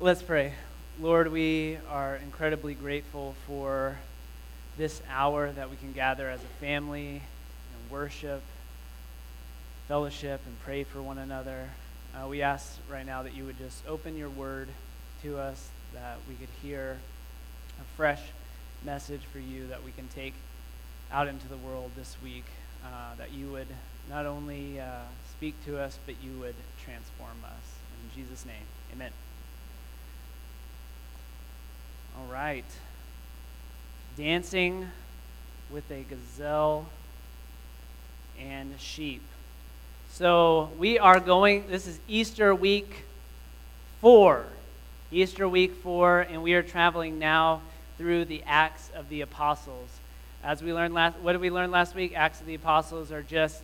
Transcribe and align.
Let's 0.00 0.22
pray. 0.22 0.52
Lord, 1.00 1.32
we 1.32 1.76
are 1.90 2.14
incredibly 2.14 2.74
grateful 2.74 3.34
for 3.48 3.98
this 4.76 5.02
hour 5.10 5.50
that 5.50 5.70
we 5.70 5.76
can 5.76 5.90
gather 5.92 6.30
as 6.30 6.38
a 6.40 6.60
family 6.60 7.16
and 7.16 7.90
worship, 7.90 8.40
fellowship, 9.88 10.40
and 10.46 10.56
pray 10.60 10.84
for 10.84 11.02
one 11.02 11.18
another. 11.18 11.70
Uh, 12.14 12.28
we 12.28 12.42
ask 12.42 12.78
right 12.88 13.04
now 13.04 13.24
that 13.24 13.34
you 13.34 13.44
would 13.44 13.58
just 13.58 13.84
open 13.88 14.16
your 14.16 14.28
word 14.28 14.68
to 15.22 15.36
us, 15.36 15.68
that 15.92 16.18
we 16.28 16.36
could 16.36 16.54
hear 16.62 16.98
a 17.80 17.84
fresh 17.96 18.22
message 18.84 19.22
for 19.32 19.40
you 19.40 19.66
that 19.66 19.82
we 19.82 19.90
can 19.90 20.06
take 20.14 20.34
out 21.10 21.26
into 21.26 21.48
the 21.48 21.56
world 21.56 21.90
this 21.96 22.16
week. 22.22 22.44
Uh, 22.84 23.16
that 23.16 23.32
you 23.32 23.50
would 23.50 23.66
not 24.08 24.26
only 24.26 24.78
uh, 24.78 25.00
speak 25.28 25.56
to 25.64 25.76
us, 25.76 25.98
but 26.06 26.14
you 26.22 26.38
would 26.38 26.54
transform 26.84 27.42
us. 27.44 27.74
In 28.04 28.22
Jesus' 28.22 28.46
name, 28.46 28.54
amen. 28.92 29.10
All 32.18 32.32
right. 32.32 32.64
Dancing 34.16 34.88
with 35.70 35.88
a 35.90 36.02
gazelle 36.02 36.86
and 38.40 38.74
sheep. 38.78 39.22
So 40.10 40.70
we 40.78 40.98
are 40.98 41.20
going, 41.20 41.68
this 41.68 41.86
is 41.86 42.00
Easter 42.08 42.52
week 42.54 43.04
four. 44.00 44.46
Easter 45.12 45.48
week 45.48 45.76
four, 45.76 46.20
and 46.22 46.42
we 46.42 46.54
are 46.54 46.62
traveling 46.62 47.20
now 47.20 47.60
through 47.98 48.24
the 48.24 48.42
Acts 48.46 48.90
of 48.96 49.08
the 49.10 49.20
Apostles. 49.20 49.88
As 50.42 50.60
we 50.60 50.72
learned 50.72 50.94
last, 50.94 51.18
what 51.18 51.32
did 51.32 51.40
we 51.40 51.50
learn 51.50 51.70
last 51.70 51.94
week? 51.94 52.14
Acts 52.16 52.40
of 52.40 52.46
the 52.46 52.54
Apostles 52.54 53.12
are 53.12 53.22
just 53.22 53.62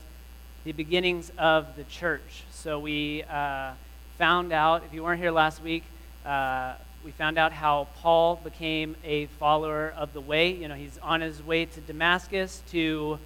the 0.63 0.71
beginnings 0.71 1.33
of 1.39 1.75
the 1.75 1.85
church. 1.85 2.45
So 2.53 2.79
we 2.79 3.25
uh, 3.25 3.73
found 4.17 4.53
out, 4.53 4.85
if 4.87 4.95
you 4.95 5.03
weren't 5.03 5.21
here 5.21 5.33
last 5.33 5.61
week, 5.61 5.83
uh, 6.25 6.75
we 7.05 7.11
found 7.11 7.37
out 7.37 7.53
how 7.53 7.89
Paul 7.97 8.41
became 8.43 8.97
a 9.05 9.27
follower 9.27 9.93
of 9.95 10.15
the 10.15 10.23
way. 10.23 10.53
You 10.53 10.69
know, 10.69 10.75
he's 10.75 10.97
on 11.03 11.21
his 11.21 11.43
way 11.43 11.67
to 11.67 11.81
Damascus 11.83 12.63
to 12.71 13.19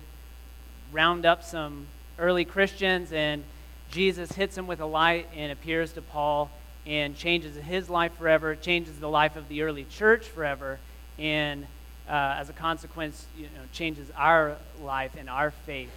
round 0.92 1.24
up 1.24 1.44
some 1.44 1.86
early 2.18 2.44
Christians, 2.44 3.12
and 3.12 3.44
Jesus 3.92 4.32
hits 4.32 4.58
him 4.58 4.66
with 4.66 4.80
a 4.80 4.86
light 4.86 5.28
and 5.34 5.52
appears 5.52 5.92
to 5.92 6.02
Paul 6.02 6.50
and 6.86 7.16
changes 7.16 7.54
his 7.56 7.88
life 7.88 8.16
forever, 8.18 8.56
changes 8.56 8.98
the 8.98 9.08
life 9.08 9.36
of 9.36 9.48
the 9.48 9.62
early 9.62 9.84
church 9.84 10.26
forever, 10.26 10.80
and 11.16 11.64
uh, 12.08 12.36
as 12.38 12.48
a 12.48 12.54
consequence, 12.54 13.26
you 13.36 13.44
know, 13.44 13.62
changes 13.72 14.10
our 14.16 14.56
life 14.82 15.12
and 15.16 15.30
our 15.30 15.52
faith 15.52 15.90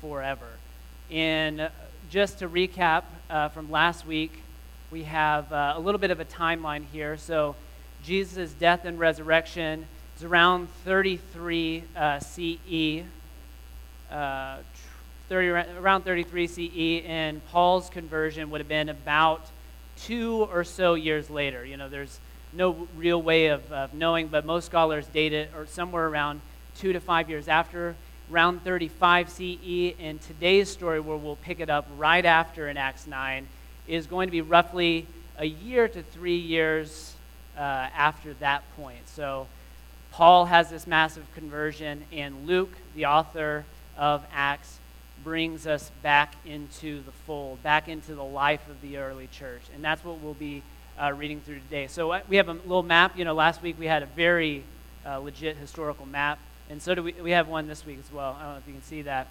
forever. 0.00 0.48
And 1.10 1.70
just 2.10 2.40
to 2.40 2.48
recap 2.48 3.04
uh, 3.30 3.48
from 3.50 3.70
last 3.70 4.06
week, 4.06 4.42
we 4.90 5.04
have 5.04 5.52
uh, 5.52 5.74
a 5.76 5.80
little 5.80 5.98
bit 5.98 6.10
of 6.10 6.20
a 6.20 6.24
timeline 6.24 6.84
here. 6.92 7.16
So, 7.16 7.56
Jesus' 8.04 8.52
death 8.52 8.84
and 8.84 8.98
resurrection 8.98 9.86
is 10.16 10.24
around 10.24 10.68
33 10.84 11.84
uh, 11.94 12.20
CE, 12.20 13.02
uh, 14.10 14.58
30, 15.28 15.48
around 15.78 16.02
33 16.02 16.46
CE, 16.46 17.04
and 17.06 17.46
Paul's 17.48 17.90
conversion 17.90 18.50
would 18.50 18.60
have 18.60 18.68
been 18.68 18.88
about 18.88 19.44
two 19.98 20.48
or 20.52 20.64
so 20.64 20.94
years 20.94 21.28
later. 21.28 21.64
You 21.64 21.76
know, 21.76 21.88
there's 21.88 22.18
no 22.52 22.88
real 22.96 23.20
way 23.20 23.48
of, 23.48 23.70
of 23.70 23.92
knowing, 23.92 24.28
but 24.28 24.46
most 24.46 24.66
scholars 24.66 25.06
date 25.08 25.34
it 25.34 25.50
or 25.54 25.66
somewhere 25.66 26.06
around 26.08 26.40
two 26.76 26.94
to 26.94 27.00
five 27.00 27.28
years 27.28 27.46
after, 27.46 27.94
around 28.32 28.64
35 28.64 29.28
CE. 29.28 29.94
And 30.00 30.20
today's 30.22 30.70
story, 30.70 31.00
where 31.00 31.16
we'll 31.16 31.36
pick 31.36 31.60
it 31.60 31.68
up 31.68 31.86
right 31.98 32.24
after 32.24 32.68
in 32.68 32.76
Acts 32.78 33.06
9, 33.06 33.46
is 33.88 34.06
going 34.06 34.28
to 34.28 34.32
be 34.32 34.42
roughly 34.42 35.06
a 35.38 35.46
year 35.46 35.88
to 35.88 36.02
three 36.02 36.36
years 36.36 37.14
uh, 37.56 37.60
after 37.60 38.34
that 38.34 38.62
point. 38.76 39.08
So 39.08 39.46
Paul 40.12 40.46
has 40.46 40.70
this 40.70 40.86
massive 40.86 41.24
conversion, 41.34 42.04
and 42.12 42.46
Luke, 42.46 42.72
the 42.94 43.06
author 43.06 43.64
of 43.96 44.24
Acts, 44.32 44.78
brings 45.24 45.66
us 45.66 45.90
back 46.02 46.34
into 46.46 47.02
the 47.02 47.10
fold, 47.10 47.62
back 47.62 47.88
into 47.88 48.14
the 48.14 48.24
life 48.24 48.68
of 48.68 48.80
the 48.80 48.98
early 48.98 49.28
church. 49.32 49.62
And 49.74 49.82
that's 49.82 50.04
what 50.04 50.20
we'll 50.20 50.34
be 50.34 50.62
uh, 51.00 51.12
reading 51.12 51.40
through 51.40 51.60
today. 51.60 51.86
So 51.86 52.12
uh, 52.12 52.20
we 52.28 52.36
have 52.36 52.48
a 52.48 52.52
little 52.52 52.82
map. 52.82 53.18
You 53.18 53.24
know, 53.24 53.34
last 53.34 53.62
week 53.62 53.76
we 53.78 53.86
had 53.86 54.02
a 54.02 54.06
very 54.06 54.64
uh, 55.06 55.18
legit 55.18 55.56
historical 55.56 56.06
map, 56.06 56.38
and 56.70 56.82
so 56.82 56.94
do 56.94 57.02
we, 57.02 57.12
we 57.12 57.30
have 57.32 57.48
one 57.48 57.66
this 57.66 57.86
week 57.86 57.98
as 58.04 58.12
well. 58.12 58.36
I 58.38 58.42
don't 58.44 58.52
know 58.52 58.58
if 58.58 58.66
you 58.66 58.74
can 58.74 58.82
see 58.82 59.02
that. 59.02 59.28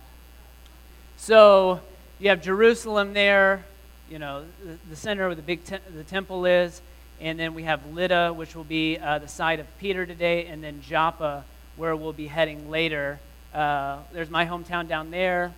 So 1.18 1.82
you 2.20 2.30
have 2.30 2.42
Jerusalem 2.42 3.14
there, 3.14 3.64
you 4.10 4.20
know, 4.20 4.46
the, 4.64 4.78
the 4.90 4.96
center 4.96 5.28
where 5.28 5.36
the 5.36 5.42
big 5.42 5.64
te- 5.64 5.78
the 5.96 6.04
temple 6.04 6.46
is. 6.46 6.82
And 7.20 7.40
then 7.40 7.54
we 7.56 7.64
have 7.64 7.82
Lydda, 7.94 8.34
which 8.34 8.56
will 8.56 8.64
be 8.64 8.98
uh, 8.98 9.20
the 9.20 9.28
site 9.28 9.60
of 9.60 9.66
Peter 9.80 10.06
today, 10.06 10.46
and 10.46 10.64
then 10.64 10.82
Joppa, 10.82 11.44
where 11.76 11.96
we'll 11.96 12.14
be 12.14 12.28
heading 12.28 12.70
later. 12.70 13.20
Uh, 13.54 14.00
there's 14.14 14.30
my 14.30 14.46
hometown 14.46 14.88
down 14.88 15.10
there. 15.10 15.52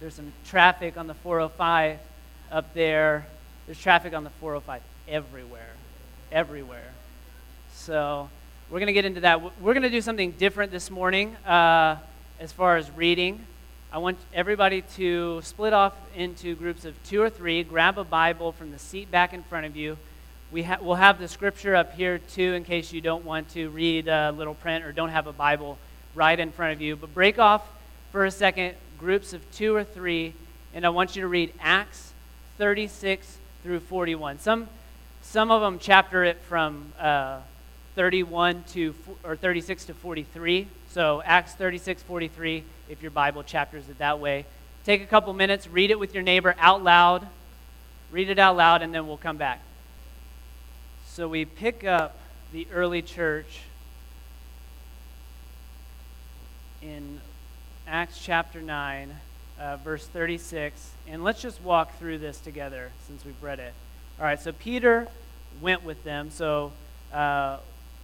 There's 0.00 0.14
some 0.14 0.32
traffic 0.46 0.96
on 0.96 1.06
the 1.06 1.14
405 1.14 1.98
up 2.50 2.74
there. 2.74 3.26
There's 3.66 3.78
traffic 3.78 4.12
on 4.12 4.24
the 4.24 4.30
405 4.30 4.82
everywhere. 5.08 5.70
Everywhere. 6.32 6.92
So 7.74 8.28
we're 8.70 8.80
going 8.80 8.88
to 8.88 8.92
get 8.92 9.04
into 9.04 9.20
that. 9.20 9.40
We're 9.60 9.74
going 9.74 9.82
to 9.82 9.90
do 9.90 10.00
something 10.00 10.32
different 10.32 10.72
this 10.72 10.90
morning 10.90 11.36
uh, 11.46 11.98
as 12.40 12.50
far 12.50 12.76
as 12.76 12.90
reading. 12.90 13.46
I 13.94 13.98
want 13.98 14.18
everybody 14.34 14.82
to 14.96 15.40
split 15.44 15.72
off 15.72 15.92
into 16.16 16.56
groups 16.56 16.84
of 16.84 17.00
two 17.04 17.22
or 17.22 17.30
three, 17.30 17.62
grab 17.62 17.96
a 17.96 18.02
Bible 18.02 18.50
from 18.50 18.72
the 18.72 18.78
seat 18.80 19.08
back 19.08 19.32
in 19.32 19.44
front 19.44 19.66
of 19.66 19.76
you. 19.76 19.96
We 20.50 20.64
ha- 20.64 20.78
we'll 20.82 20.96
have 20.96 21.20
the 21.20 21.28
scripture 21.28 21.76
up 21.76 21.94
here 21.94 22.18
too 22.18 22.54
in 22.54 22.64
case 22.64 22.92
you 22.92 23.00
don't 23.00 23.24
want 23.24 23.50
to 23.50 23.68
read 23.68 24.08
a 24.08 24.32
little 24.32 24.54
print 24.54 24.84
or 24.84 24.90
don't 24.90 25.10
have 25.10 25.28
a 25.28 25.32
Bible 25.32 25.78
right 26.12 26.36
in 26.36 26.50
front 26.50 26.72
of 26.72 26.80
you. 26.80 26.96
But 26.96 27.14
break 27.14 27.38
off 27.38 27.62
for 28.10 28.24
a 28.24 28.32
second, 28.32 28.74
groups 28.98 29.32
of 29.32 29.48
two 29.52 29.76
or 29.76 29.84
three, 29.84 30.34
and 30.74 30.84
I 30.84 30.88
want 30.88 31.14
you 31.14 31.22
to 31.22 31.28
read 31.28 31.52
Acts 31.60 32.14
36 32.58 33.38
through 33.62 33.78
41. 33.78 34.40
Some, 34.40 34.66
some 35.22 35.52
of 35.52 35.62
them 35.62 35.78
chapter 35.78 36.24
it 36.24 36.38
from 36.48 36.92
uh, 36.98 37.38
31 37.94 38.64
to 38.72 38.92
or 39.22 39.36
36 39.36 39.84
to 39.84 39.94
43. 39.94 40.66
So 40.90 41.22
Acts 41.24 41.54
36, 41.54 42.02
43 42.02 42.64
if 42.88 43.02
your 43.02 43.10
Bible 43.10 43.42
chapters 43.42 43.88
it 43.88 43.98
that 43.98 44.20
way. 44.20 44.46
Take 44.84 45.02
a 45.02 45.06
couple 45.06 45.32
minutes, 45.32 45.66
read 45.66 45.90
it 45.90 45.98
with 45.98 46.14
your 46.14 46.22
neighbor 46.22 46.54
out 46.58 46.82
loud. 46.82 47.26
Read 48.10 48.28
it 48.28 48.38
out 48.38 48.56
loud, 48.56 48.82
and 48.82 48.94
then 48.94 49.06
we'll 49.06 49.16
come 49.16 49.36
back. 49.36 49.60
So 51.06 51.26
we 51.26 51.44
pick 51.44 51.84
up 51.84 52.18
the 52.52 52.66
early 52.72 53.02
church 53.02 53.62
in 56.82 57.20
Acts 57.88 58.20
chapter 58.22 58.60
9, 58.60 59.14
uh, 59.58 59.76
verse 59.78 60.06
36. 60.06 60.90
And 61.08 61.24
let's 61.24 61.40
just 61.40 61.62
walk 61.62 61.98
through 61.98 62.18
this 62.18 62.38
together 62.38 62.92
since 63.06 63.24
we've 63.24 63.42
read 63.42 63.58
it. 63.58 63.72
All 64.18 64.24
right, 64.24 64.40
so 64.40 64.52
Peter 64.52 65.08
went 65.60 65.82
with 65.82 66.04
them. 66.04 66.30
So 66.30 66.72
uh, 67.12 67.58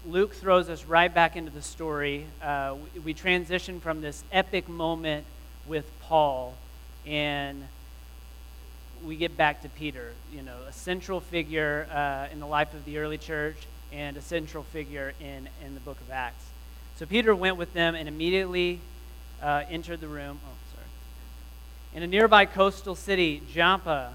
Luke 0.07 0.33
throws 0.35 0.71
us 0.71 0.87
right 0.87 1.13
back 1.13 1.37
into 1.37 1.51
the 1.51 1.61
story. 1.61 2.25
Uh, 2.43 2.75
we, 2.95 3.01
we 3.01 3.15
transition 3.15 3.81
from 3.81 4.01
this 4.01 4.25
epic 4.33 4.67
moment 4.67 5.27
with 5.67 5.91
Paul, 6.01 6.55
and 7.07 7.63
we 9.05 9.17
get 9.17 9.37
back 9.37 9.61
to 9.63 9.69
Peter, 9.69 10.13
you 10.33 10.41
know, 10.41 10.57
a 10.67 10.73
central 10.73 11.21
figure 11.21 11.87
uh, 11.93 12.33
in 12.33 12.41
the 12.41 12.47
life 12.47 12.73
of 12.73 12.85
the 12.87 12.97
early 12.97 13.19
church 13.19 13.57
and 13.93 14.17
a 14.17 14.23
central 14.23 14.63
figure 14.63 15.13
in, 15.21 15.49
in 15.65 15.75
the 15.75 15.81
book 15.81 16.01
of 16.01 16.11
Acts. 16.11 16.47
So 16.97 17.05
Peter 17.05 17.35
went 17.35 17.59
with 17.59 17.75
them 17.75 17.95
and 17.95 18.09
immediately 18.09 18.81
uh, 19.43 19.65
entered 19.71 20.01
the 20.01 20.09
room. 20.09 20.41
Oh, 20.47 20.75
sorry. 20.75 20.87
In 21.95 22.03
a 22.03 22.07
nearby 22.07 22.47
coastal 22.47 22.95
city, 22.95 23.43
Joppa. 23.53 24.15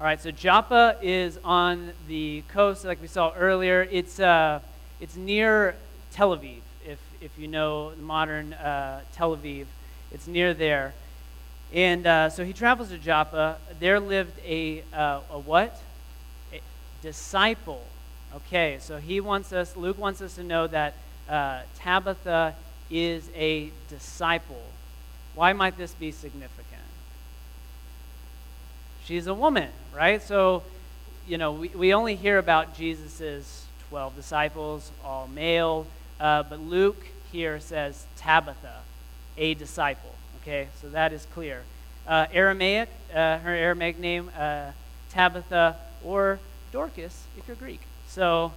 All 0.00 0.06
right, 0.06 0.20
so 0.20 0.32
Joppa 0.32 0.96
is 1.02 1.38
on 1.44 1.92
the 2.08 2.42
coast, 2.48 2.84
like 2.84 3.00
we 3.00 3.06
saw 3.06 3.32
earlier. 3.36 3.86
It's 3.90 4.18
uh, 4.18 4.58
it's 5.00 5.16
near 5.16 5.76
Tel 6.12 6.36
Aviv, 6.36 6.60
if, 6.86 6.98
if 7.20 7.38
you 7.38 7.48
know 7.48 7.92
modern 8.00 8.52
uh, 8.52 9.00
Tel 9.14 9.36
Aviv. 9.36 9.66
It's 10.12 10.26
near 10.26 10.54
there. 10.54 10.94
And 11.72 12.06
uh, 12.06 12.30
so 12.30 12.44
he 12.44 12.52
travels 12.52 12.90
to 12.90 12.98
Joppa. 12.98 13.56
There 13.80 13.98
lived 13.98 14.38
a, 14.46 14.84
uh, 14.92 15.20
a 15.30 15.38
what? 15.38 15.80
A 16.52 16.60
disciple. 17.02 17.84
Okay, 18.36 18.78
so 18.80 18.98
he 18.98 19.20
wants 19.20 19.52
us, 19.52 19.76
Luke 19.76 19.98
wants 19.98 20.20
us 20.20 20.36
to 20.36 20.44
know 20.44 20.66
that 20.68 20.94
uh, 21.28 21.62
Tabitha 21.76 22.54
is 22.90 23.28
a 23.34 23.70
disciple. 23.88 24.62
Why 25.34 25.52
might 25.52 25.76
this 25.76 25.92
be 25.94 26.12
significant? 26.12 26.82
She's 29.04 29.26
a 29.26 29.34
woman, 29.34 29.70
right? 29.94 30.22
So, 30.22 30.62
you 31.26 31.38
know, 31.38 31.52
we, 31.52 31.68
we 31.68 31.92
only 31.92 32.14
hear 32.14 32.38
about 32.38 32.76
Jesus's 32.76 33.63
12 33.88 34.16
disciples, 34.16 34.90
all 35.04 35.28
male. 35.28 35.86
Uh, 36.20 36.42
but 36.42 36.60
Luke 36.60 37.06
here 37.32 37.60
says 37.60 38.06
Tabitha, 38.16 38.80
a 39.36 39.54
disciple. 39.54 40.14
Okay, 40.42 40.68
so 40.80 40.88
that 40.90 41.12
is 41.12 41.26
clear. 41.34 41.62
Uh, 42.06 42.26
Aramaic, 42.32 42.88
uh, 43.12 43.38
her 43.38 43.54
Aramaic 43.54 43.98
name, 43.98 44.30
uh, 44.38 44.70
Tabitha, 45.10 45.76
or 46.04 46.38
Dorcas 46.70 47.24
if 47.38 47.48
you're 47.48 47.56
Greek. 47.56 47.80
So 48.08 48.52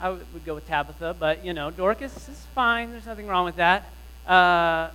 I 0.00 0.10
would, 0.10 0.44
go 0.44 0.56
with 0.56 0.66
Tabitha, 0.66 1.16
but 1.18 1.44
you 1.44 1.52
know, 1.52 1.70
Dorcas 1.70 2.28
is 2.28 2.46
fine. 2.54 2.90
There's 2.90 3.06
nothing 3.06 3.26
wrong 3.26 3.44
with 3.44 3.56
that. 3.56 3.84
Uh, 4.26 4.90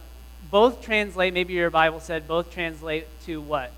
both 0.49 0.81
translate, 0.81 1.33
maybe 1.33 1.53
your 1.53 1.69
Bible 1.69 1.99
said 1.99 2.27
both 2.27 2.51
translate 2.51 3.07
to 3.25 3.39
what? 3.39 3.71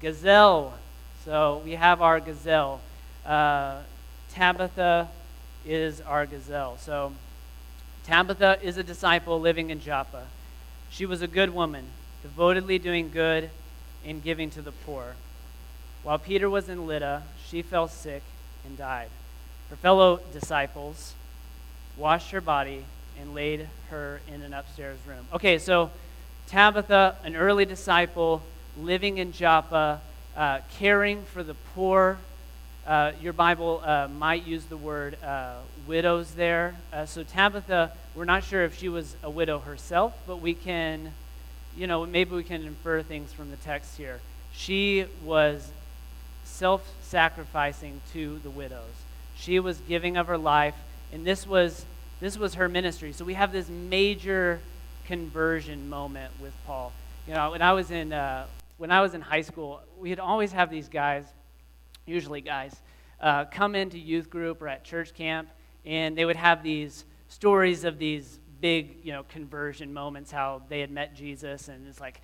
Gazelle. 0.00 0.74
So 1.24 1.60
we 1.64 1.72
have 1.72 2.00
our 2.00 2.20
gazelle. 2.20 2.80
Tabitha 4.38 5.08
is 5.66 6.00
our 6.00 6.24
gazelle. 6.24 6.76
So 6.78 7.12
Tabitha 8.04 8.60
is 8.62 8.76
a 8.76 8.84
disciple 8.84 9.40
living 9.40 9.70
in 9.70 9.80
Joppa. 9.80 10.26
She 10.90 11.06
was 11.06 11.22
a 11.22 11.26
good 11.26 11.52
woman, 11.52 11.86
devotedly 12.22 12.78
doing 12.78 13.10
good 13.10 13.50
and 14.06 14.22
giving 14.22 14.48
to 14.50 14.62
the 14.62 14.70
poor. 14.70 15.16
While 16.04 16.20
Peter 16.20 16.48
was 16.48 16.68
in 16.68 16.86
Lydda, 16.86 17.24
she 17.48 17.62
fell 17.62 17.88
sick 17.88 18.22
and 18.64 18.78
died. 18.78 19.08
Her 19.70 19.76
fellow 19.76 20.20
disciples 20.32 21.14
washed 21.96 22.30
her 22.30 22.40
body 22.40 22.84
and 23.20 23.34
laid 23.34 23.68
her 23.90 24.20
in 24.32 24.42
an 24.42 24.54
upstairs 24.54 25.00
room. 25.04 25.26
Okay, 25.32 25.58
so 25.58 25.90
Tabitha, 26.46 27.16
an 27.24 27.34
early 27.34 27.64
disciple, 27.64 28.44
living 28.80 29.18
in 29.18 29.32
Joppa, 29.32 30.00
uh, 30.36 30.60
caring 30.78 31.24
for 31.24 31.42
the 31.42 31.54
poor. 31.74 32.18
Uh, 32.88 33.12
your 33.20 33.34
Bible 33.34 33.82
uh, 33.84 34.08
might 34.08 34.46
use 34.46 34.64
the 34.64 34.76
word 34.78 35.22
uh, 35.22 35.56
widows 35.86 36.30
there. 36.30 36.74
Uh, 36.90 37.04
so 37.04 37.22
Tabitha, 37.22 37.92
we're 38.14 38.24
not 38.24 38.42
sure 38.42 38.64
if 38.64 38.78
she 38.78 38.88
was 38.88 39.14
a 39.22 39.28
widow 39.28 39.58
herself, 39.58 40.14
but 40.26 40.40
we 40.40 40.54
can, 40.54 41.12
you 41.76 41.86
know, 41.86 42.06
maybe 42.06 42.34
we 42.34 42.42
can 42.42 42.62
infer 42.62 43.02
things 43.02 43.30
from 43.30 43.50
the 43.50 43.58
text 43.58 43.98
here. 43.98 44.20
She 44.54 45.04
was 45.22 45.70
self 46.44 46.82
sacrificing 47.02 48.00
to 48.14 48.38
the 48.38 48.48
widows. 48.48 48.94
She 49.36 49.60
was 49.60 49.78
giving 49.86 50.16
of 50.16 50.26
her 50.28 50.38
life, 50.38 50.74
and 51.12 51.26
this 51.26 51.46
was 51.46 51.84
this 52.20 52.38
was 52.38 52.54
her 52.54 52.70
ministry. 52.70 53.12
So 53.12 53.22
we 53.26 53.34
have 53.34 53.52
this 53.52 53.68
major 53.68 54.60
conversion 55.04 55.90
moment 55.90 56.32
with 56.40 56.54
Paul. 56.66 56.94
You 57.26 57.34
know, 57.34 57.50
when 57.50 57.60
I 57.60 57.74
was 57.74 57.90
in 57.90 58.14
uh, 58.14 58.46
when 58.78 58.90
I 58.90 59.02
was 59.02 59.12
in 59.12 59.20
high 59.20 59.42
school, 59.42 59.82
we'd 60.00 60.18
always 60.20 60.52
have 60.52 60.70
these 60.70 60.88
guys, 60.88 61.24
usually 62.08 62.40
guys, 62.40 62.74
uh, 63.20 63.44
come 63.46 63.74
into 63.74 63.98
youth 63.98 64.30
group 64.30 64.62
or 64.62 64.68
at 64.68 64.84
church 64.84 65.14
camp, 65.14 65.48
and 65.84 66.16
they 66.16 66.24
would 66.24 66.36
have 66.36 66.62
these 66.62 67.04
stories 67.28 67.84
of 67.84 67.98
these 67.98 68.40
big, 68.60 68.96
you 69.02 69.12
know, 69.12 69.24
conversion 69.28 69.92
moments, 69.92 70.30
how 70.30 70.62
they 70.68 70.80
had 70.80 70.90
met 70.90 71.14
Jesus, 71.14 71.68
and 71.68 71.86
it's 71.86 72.00
like, 72.00 72.20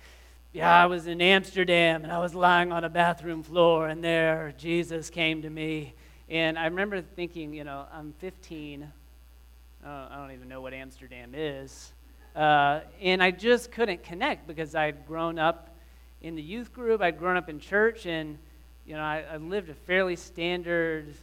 yeah, 0.51 0.73
I 0.73 0.85
was 0.85 1.07
in 1.07 1.21
Amsterdam 1.21 2.03
and 2.03 2.13
I 2.13 2.19
was 2.19 2.33
lying 2.33 2.71
on 2.71 2.85
a 2.85 2.89
bathroom 2.89 3.43
floor, 3.43 3.87
and 3.87 4.03
there 4.03 4.53
Jesus 4.57 5.09
came 5.09 5.41
to 5.41 5.49
me. 5.49 5.93
And 6.29 6.57
I 6.57 6.65
remember 6.65 7.01
thinking, 7.01 7.53
you 7.53 7.65
know, 7.65 7.85
I'm 7.93 8.13
15 8.19 8.91
uh, 9.85 10.07
I 10.09 10.17
don't 10.17 10.31
even 10.31 10.49
know 10.49 10.61
what 10.61 10.73
Amsterdam 10.73 11.33
is. 11.35 11.93
Uh, 12.35 12.79
and 13.01 13.21
I 13.21 13.29
just 13.29 13.71
couldn't 13.71 14.03
connect 14.03 14.47
because 14.47 14.73
I'd 14.73 15.05
grown 15.05 15.37
up 15.37 15.69
in 16.21 16.35
the 16.35 16.41
youth 16.41 16.73
group, 16.73 17.01
I'd 17.01 17.19
grown 17.19 17.37
up 17.37 17.49
in 17.49 17.59
church, 17.59 18.07
and 18.07 18.39
you 18.85 18.95
know, 18.95 19.01
I, 19.01 19.23
I 19.31 19.37
lived 19.37 19.69
a 19.69 19.73
fairly 19.73 20.15
standard, 20.15 21.13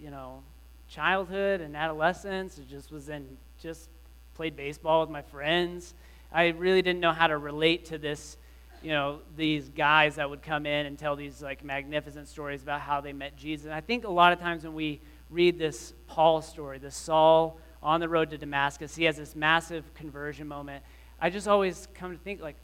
you 0.00 0.10
know, 0.10 0.42
childhood 0.88 1.60
and 1.60 1.76
adolescence. 1.76 2.58
It 2.58 2.68
just 2.68 2.92
was 2.92 3.08
in 3.08 3.36
just 3.60 3.88
played 4.34 4.56
baseball 4.56 5.00
with 5.00 5.10
my 5.10 5.22
friends. 5.22 5.94
I 6.32 6.48
really 6.48 6.82
didn't 6.82 7.00
know 7.00 7.12
how 7.12 7.26
to 7.26 7.36
relate 7.36 7.86
to 7.86 7.98
this, 7.98 8.36
you 8.82 8.90
know, 8.90 9.20
these 9.36 9.68
guys 9.68 10.16
that 10.16 10.28
would 10.28 10.42
come 10.42 10.66
in 10.66 10.86
and 10.86 10.98
tell 10.98 11.16
these 11.16 11.42
like 11.42 11.64
magnificent 11.64 12.28
stories 12.28 12.62
about 12.62 12.80
how 12.80 13.00
they 13.00 13.12
met 13.12 13.36
Jesus. 13.36 13.66
And 13.66 13.74
I 13.74 13.80
think 13.80 14.04
a 14.04 14.10
lot 14.10 14.32
of 14.32 14.40
times 14.40 14.64
when 14.64 14.74
we 14.74 15.00
read 15.30 15.58
this 15.58 15.92
Paul 16.06 16.42
story, 16.42 16.78
this 16.78 16.96
Saul 16.96 17.58
on 17.82 18.00
the 18.00 18.08
road 18.08 18.30
to 18.30 18.38
Damascus. 18.38 18.94
He 18.94 19.04
has 19.04 19.16
this 19.16 19.34
massive 19.34 19.94
conversion 19.94 20.46
moment. 20.46 20.84
I 21.20 21.30
just 21.30 21.48
always 21.48 21.88
come 21.94 22.12
to 22.12 22.18
think, 22.18 22.40
like, 22.40 22.56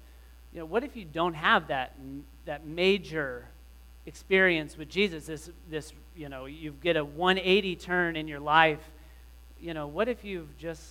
you 0.53 0.61
know, 0.61 0.67
what 0.67 0.85
if 0.85 0.97
you 0.97 1.05
don't 1.05 1.35
have 1.35 1.69
that, 1.69 1.97
that 2.45 2.67
major 2.67 3.47
experience 4.07 4.77
with 4.77 4.89
Jesus? 4.89 5.27
This, 5.27 5.51
this, 5.69 5.93
you 6.17 6.29
know, 6.29 6.47
you 6.47 6.75
get 6.83 6.97
a 6.97 7.05
180 7.05 7.77
turn 7.77 8.17
in 8.17 8.29
your 8.29 8.41
life. 8.41 8.81
You 9.61 9.75
know, 9.75 9.87
what 9.87 10.09
if 10.09 10.25
you've 10.25 10.57
just, 10.59 10.83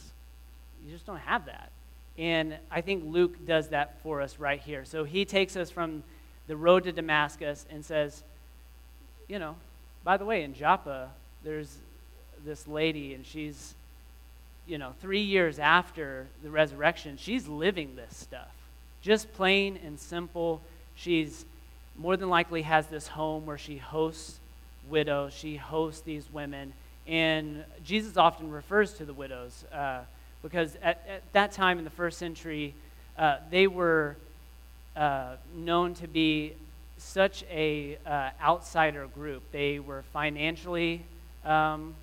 you 0.86 0.92
just 0.92 1.06
don't 1.06 1.18
have 1.18 1.46
that? 1.46 1.72
And 2.18 2.58
I 2.72 2.82
think 2.82 3.04
Luke 3.06 3.46
does 3.46 3.70
that 3.70 4.02
for 4.02 4.22
us 4.22 4.40
right 4.40 4.62
here. 4.62 4.86
So 4.86 5.04
he 5.04 5.26
takes 5.26 5.56
us 5.56 5.70
from 5.70 6.04
the 6.48 6.56
road 6.56 6.84
to 6.84 6.92
Damascus 6.92 7.66
and 7.70 7.84
says, 7.84 8.24
you 9.28 9.40
know, 9.40 9.56
by 10.04 10.18
the 10.18 10.26
way, 10.26 10.44
in 10.44 10.54
Joppa, 10.54 11.10
there's 11.44 11.78
this 12.46 12.68
lady, 12.68 13.16
and 13.16 13.26
she's 13.26 13.74
you 14.68 14.78
know, 14.78 14.94
three 15.00 15.22
years 15.22 15.60
after 15.60 16.28
the 16.44 16.50
resurrection, 16.50 17.18
she's 17.18 17.48
living 17.48 17.96
this 17.96 18.16
stuff. 18.16 18.52
Just 19.02 19.32
plain 19.34 19.80
and 19.86 20.00
simple. 20.00 20.62
She's 20.96 21.46
more 21.98 22.18
than 22.18 22.30
likely 22.30 22.64
has 22.64 22.88
this 22.88 23.08
home 23.08 23.46
where 23.46 23.58
she 23.58 23.78
hosts 23.78 24.40
widows, 24.90 25.34
she 25.34 25.56
hosts 25.56 26.02
these 26.02 26.32
women. 26.32 26.74
And 27.08 27.64
Jesus 27.84 28.18
often 28.18 28.52
refers 28.52 28.94
to 28.96 29.06
the 29.06 29.14
widows 29.14 29.64
uh, 29.72 30.02
because 30.42 30.76
at, 30.82 31.04
at, 31.08 31.34
that 31.34 31.52
time 31.52 31.78
in 31.78 31.84
the 31.84 31.90
first 31.90 32.18
century, 32.18 32.74
uh, 33.18 33.38
they 33.50 33.68
were 33.68 34.16
uh, 34.96 35.36
known 35.56 35.94
to 35.96 36.08
be 36.08 36.54
such 36.98 37.44
a 37.50 37.98
uh, 38.06 38.30
outsider 38.42 39.08
group. 39.08 39.44
They 39.52 39.80
were 39.80 40.04
financially 40.14 41.04
um, 41.46 41.94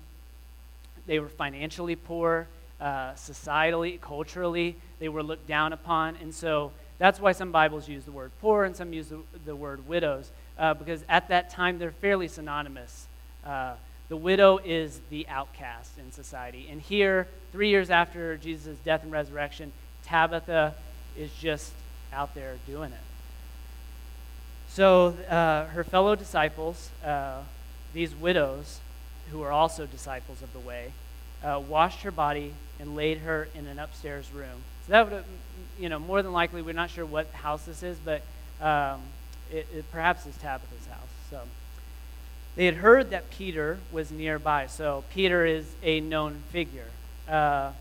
they 1.05 1.19
were 1.19 1.29
financially 1.29 1.95
poor, 1.95 2.47
uh, 2.79 3.13
societally, 3.13 3.99
culturally, 3.99 4.75
they 4.99 5.09
were 5.09 5.23
looked 5.23 5.47
down 5.47 5.73
upon. 5.73 6.15
And 6.21 6.33
so 6.33 6.71
that's 6.97 7.19
why 7.19 7.31
some 7.31 7.51
Bibles 7.51 7.87
use 7.87 8.03
the 8.05 8.11
word 8.11 8.31
poor 8.41 8.63
and 8.63 8.75
some 8.75 8.93
use 8.93 9.07
the, 9.07 9.19
the 9.45 9.55
word 9.55 9.87
widows, 9.87 10.31
uh, 10.57 10.73
because 10.73 11.03
at 11.09 11.27
that 11.29 11.49
time 11.49 11.79
they're 11.79 11.91
fairly 11.91 12.27
synonymous. 12.27 13.07
Uh, 13.45 13.73
the 14.09 14.17
widow 14.17 14.59
is 14.63 15.01
the 15.09 15.27
outcast 15.27 15.97
in 15.97 16.11
society. 16.11 16.67
And 16.69 16.81
here, 16.81 17.27
three 17.51 17.69
years 17.69 17.89
after 17.89 18.37
Jesus' 18.37 18.77
death 18.85 19.03
and 19.03 19.11
resurrection, 19.11 19.71
Tabitha 20.05 20.75
is 21.17 21.31
just 21.33 21.73
out 22.11 22.35
there 22.35 22.57
doing 22.67 22.91
it. 22.91 22.99
So 24.69 25.15
uh, 25.29 25.65
her 25.67 25.83
fellow 25.83 26.15
disciples, 26.15 26.89
uh, 27.03 27.41
these 27.93 28.15
widows, 28.15 28.79
who 29.31 29.41
are 29.41 29.51
also 29.51 29.85
disciples 29.85 30.41
of 30.41 30.51
the 30.53 30.59
way, 30.59 30.91
uh, 31.43 31.61
washed 31.67 32.01
her 32.01 32.11
body 32.11 32.53
and 32.79 32.95
laid 32.95 33.19
her 33.19 33.47
in 33.55 33.67
an 33.67 33.79
upstairs 33.79 34.31
room. 34.33 34.63
So 34.85 34.91
that 34.91 35.11
would, 35.11 35.23
you 35.79 35.89
know, 35.89 35.99
more 35.99 36.21
than 36.21 36.33
likely, 36.33 36.61
we're 36.61 36.73
not 36.73 36.89
sure 36.89 37.05
what 37.05 37.27
house 37.31 37.63
this 37.65 37.83
is, 37.83 37.97
but 37.97 38.21
um, 38.61 39.01
it, 39.51 39.67
it 39.73 39.91
perhaps 39.91 40.25
is 40.25 40.35
Tabitha's 40.37 40.87
house. 40.87 40.99
So 41.29 41.41
they 42.55 42.65
had 42.65 42.75
heard 42.75 43.09
that 43.11 43.29
Peter 43.29 43.79
was 43.91 44.11
nearby. 44.11 44.67
So 44.67 45.03
Peter 45.13 45.45
is 45.45 45.65
a 45.81 45.99
known 45.99 46.43
figure. 46.49 46.87
Uh, 47.27 47.71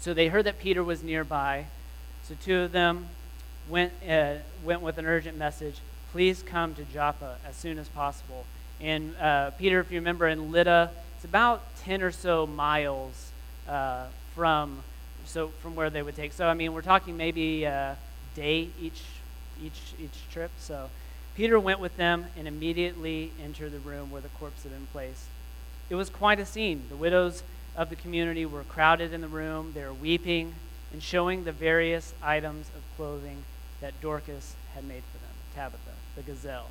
so 0.00 0.14
they 0.14 0.28
heard 0.28 0.46
that 0.46 0.58
Peter 0.58 0.82
was 0.82 1.02
nearby. 1.02 1.66
So 2.24 2.34
two 2.42 2.60
of 2.60 2.72
them 2.72 3.08
went 3.68 3.92
uh, 4.08 4.34
went 4.64 4.80
with 4.80 4.98
an 4.98 5.06
urgent 5.06 5.36
message. 5.38 5.76
Please 6.12 6.42
come 6.42 6.74
to 6.74 6.84
Joppa 6.84 7.36
as 7.46 7.56
soon 7.56 7.78
as 7.78 7.88
possible. 7.88 8.44
And 8.80 9.14
uh, 9.16 9.50
Peter, 9.52 9.78
if 9.80 9.92
you 9.92 9.98
remember, 9.98 10.26
in 10.26 10.50
Lydda, 10.50 10.90
it's 11.16 11.24
about 11.24 11.62
10 11.84 12.02
or 12.02 12.12
so 12.12 12.46
miles 12.46 13.30
uh, 13.68 14.06
from, 14.34 14.82
so 15.24 15.48
from 15.60 15.74
where 15.74 15.90
they 15.90 16.02
would 16.02 16.16
take. 16.16 16.32
So, 16.32 16.46
I 16.46 16.54
mean, 16.54 16.72
we're 16.72 16.82
talking 16.82 17.16
maybe 17.16 17.64
a 17.64 17.96
day 18.34 18.68
each, 18.80 19.02
each, 19.62 19.94
each 19.98 20.30
trip. 20.30 20.50
So 20.58 20.90
Peter 21.34 21.58
went 21.58 21.80
with 21.80 21.96
them 21.96 22.26
and 22.36 22.46
immediately 22.46 23.32
entered 23.42 23.72
the 23.72 23.78
room 23.80 24.10
where 24.10 24.20
the 24.22 24.28
corpse 24.28 24.62
had 24.62 24.72
been 24.72 24.86
placed. 24.92 25.24
It 25.90 25.94
was 25.94 26.08
quite 26.08 26.38
a 26.38 26.46
scene. 26.46 26.84
The 26.88 26.96
widows 26.96 27.42
of 27.76 27.90
the 27.90 27.96
community 27.96 28.46
were 28.46 28.64
crowded 28.64 29.12
in 29.12 29.20
the 29.20 29.28
room. 29.28 29.72
They 29.74 29.84
were 29.84 29.92
weeping 29.92 30.54
and 30.92 31.02
showing 31.02 31.44
the 31.44 31.52
various 31.52 32.14
items 32.22 32.68
of 32.76 32.82
clothing 32.96 33.44
that 33.80 33.98
Dorcas 34.00 34.54
had 34.74 34.84
made 34.84 35.02
for 35.10 35.18
them, 35.18 35.34
Tabitha, 35.54 35.92
the 36.16 36.22
gazelle. 36.22 36.68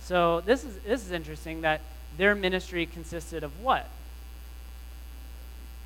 So 0.00 0.40
this 0.40 0.64
is, 0.64 0.78
this 0.78 1.04
is 1.04 1.12
interesting 1.12 1.60
that 1.60 1.80
their 2.16 2.34
ministry 2.34 2.86
consisted 2.86 3.44
of 3.44 3.60
what? 3.62 3.86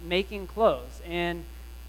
Making 0.05 0.47
clothes. 0.47 1.01
And 1.07 1.45